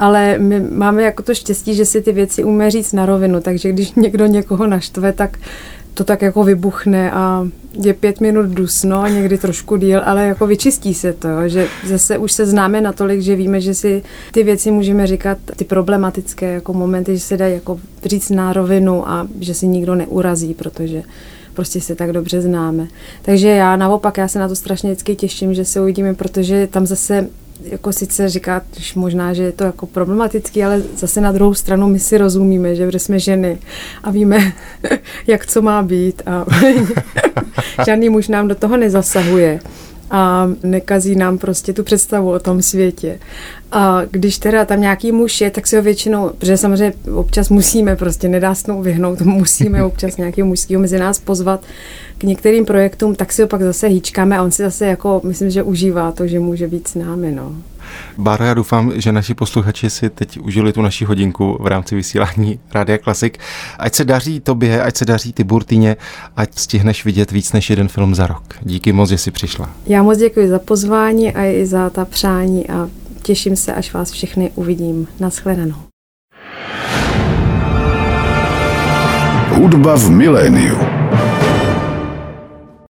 ale 0.00 0.38
my 0.38 0.60
máme 0.60 1.02
jako 1.02 1.22
to 1.22 1.34
štěstí, 1.34 1.74
že 1.74 1.84
si 1.84 2.02
ty 2.02 2.12
věci 2.12 2.44
umí 2.44 2.70
říct 2.70 2.92
na 2.92 3.06
rovinu, 3.06 3.40
takže 3.40 3.72
když 3.72 3.92
někdo 3.92 4.26
někoho 4.26 4.66
naštve, 4.66 5.12
tak 5.12 5.38
to 5.94 6.04
tak 6.04 6.22
jako 6.22 6.44
vybuchne 6.44 7.10
a 7.10 7.48
je 7.84 7.94
pět 7.94 8.20
minut 8.20 8.46
dusno 8.46 9.02
a 9.02 9.08
někdy 9.08 9.38
trošku 9.38 9.76
díl, 9.76 10.02
ale 10.04 10.26
jako 10.26 10.46
vyčistí 10.46 10.94
se 10.94 11.12
to, 11.12 11.48
že 11.48 11.68
zase 11.86 12.18
už 12.18 12.32
se 12.32 12.46
známe 12.46 12.80
natolik, 12.80 13.20
že 13.20 13.36
víme, 13.36 13.60
že 13.60 13.74
si 13.74 14.02
ty 14.32 14.42
věci 14.42 14.70
můžeme 14.70 15.06
říkat, 15.06 15.38
ty 15.56 15.64
problematické 15.64 16.52
jako 16.52 16.72
momenty, 16.72 17.16
že 17.16 17.20
se 17.20 17.36
dají 17.36 17.54
jako 17.54 17.80
říct 18.04 18.30
na 18.30 18.52
rovinu 18.52 19.08
a 19.08 19.28
že 19.40 19.54
si 19.54 19.66
nikdo 19.66 19.94
neurazí, 19.94 20.54
protože 20.54 21.02
prostě 21.54 21.80
se 21.80 21.94
tak 21.94 22.12
dobře 22.12 22.40
známe. 22.40 22.88
Takže 23.22 23.48
já 23.48 23.76
naopak, 23.76 24.18
já 24.18 24.28
se 24.28 24.38
na 24.38 24.48
to 24.48 24.56
strašně 24.56 24.90
vždycky 24.90 25.16
těším, 25.16 25.54
že 25.54 25.64
se 25.64 25.80
uvidíme, 25.80 26.14
protože 26.14 26.66
tam 26.66 26.86
zase 26.86 27.26
jako 27.64 27.92
sice 27.92 28.28
říká, 28.28 28.62
možná, 28.94 29.34
že 29.34 29.42
je 29.42 29.52
to 29.52 29.64
jako 29.64 29.86
problematický, 29.86 30.64
ale 30.64 30.82
zase 30.96 31.20
na 31.20 31.32
druhou 31.32 31.54
stranu 31.54 31.88
my 31.88 31.98
si 31.98 32.18
rozumíme, 32.18 32.74
že 32.74 32.98
jsme 32.98 33.18
ženy 33.18 33.58
a 34.02 34.10
víme, 34.10 34.52
jak 35.26 35.46
co 35.46 35.62
má 35.62 35.82
být 35.82 36.22
a 36.26 36.46
žádný 37.86 38.08
muž 38.08 38.28
nám 38.28 38.48
do 38.48 38.54
toho 38.54 38.76
nezasahuje 38.76 39.60
a 40.10 40.50
nekazí 40.62 41.16
nám 41.16 41.38
prostě 41.38 41.72
tu 41.72 41.84
představu 41.84 42.30
o 42.30 42.38
tom 42.38 42.62
světě. 42.62 43.18
A 43.72 44.00
když 44.10 44.38
teda 44.38 44.64
tam 44.64 44.80
nějaký 44.80 45.12
muž 45.12 45.40
je, 45.40 45.50
tak 45.50 45.66
si 45.66 45.76
ho 45.76 45.82
většinou, 45.82 46.30
protože 46.38 46.56
samozřejmě 46.56 46.92
občas 47.14 47.48
musíme, 47.48 47.96
prostě 47.96 48.28
nedá 48.28 48.54
se 48.54 48.72
vyhnout, 48.80 49.20
musíme 49.24 49.84
občas 49.84 50.16
nějakého 50.16 50.48
mužského 50.48 50.80
mezi 50.80 50.98
nás 50.98 51.18
pozvat 51.18 51.64
k 52.18 52.22
některým 52.24 52.64
projektům, 52.64 53.14
tak 53.14 53.32
si 53.32 53.42
ho 53.42 53.48
pak 53.48 53.62
zase 53.62 53.86
hýčkáme 53.86 54.38
a 54.38 54.42
on 54.42 54.50
si 54.50 54.62
zase 54.62 54.86
jako, 54.86 55.20
myslím, 55.24 55.50
že 55.50 55.62
užívá 55.62 56.12
to, 56.12 56.26
že 56.26 56.40
může 56.40 56.68
být 56.68 56.88
s 56.88 56.94
námi, 56.94 57.32
no. 57.32 57.54
Báro, 58.18 58.44
já 58.44 58.54
doufám, 58.54 58.92
že 58.94 59.12
naši 59.12 59.34
posluchači 59.34 59.90
si 59.90 60.10
teď 60.10 60.40
užili 60.40 60.72
tu 60.72 60.82
naši 60.82 61.04
hodinku 61.04 61.58
v 61.60 61.66
rámci 61.66 61.94
vysílání 61.94 62.60
Rádia 62.74 62.98
Klasik. 62.98 63.38
Ať 63.78 63.94
se 63.94 64.04
daří 64.04 64.40
tobě, 64.40 64.82
ať 64.82 64.96
se 64.96 65.04
daří 65.04 65.32
ty 65.32 65.44
Burtině, 65.44 65.96
ať 66.36 66.58
stihneš 66.58 67.04
vidět 67.04 67.30
víc 67.30 67.52
než 67.52 67.70
jeden 67.70 67.88
film 67.88 68.14
za 68.14 68.26
rok. 68.26 68.54
Díky 68.62 68.92
moc, 68.92 69.10
že 69.10 69.18
jsi 69.18 69.30
přišla. 69.30 69.70
Já 69.86 70.02
moc 70.02 70.18
děkuji 70.18 70.48
za 70.48 70.58
pozvání 70.58 71.34
a 71.34 71.44
i 71.44 71.66
za 71.66 71.90
ta 71.90 72.04
přání 72.04 72.68
a 72.70 72.88
těším 73.22 73.56
se, 73.56 73.74
až 73.74 73.92
vás 73.92 74.10
všechny 74.10 74.50
uvidím. 74.54 75.06
Naschledanou. 75.20 75.76
Hudba 79.50 79.96
v 79.96 80.10
miléniu. 80.10 80.99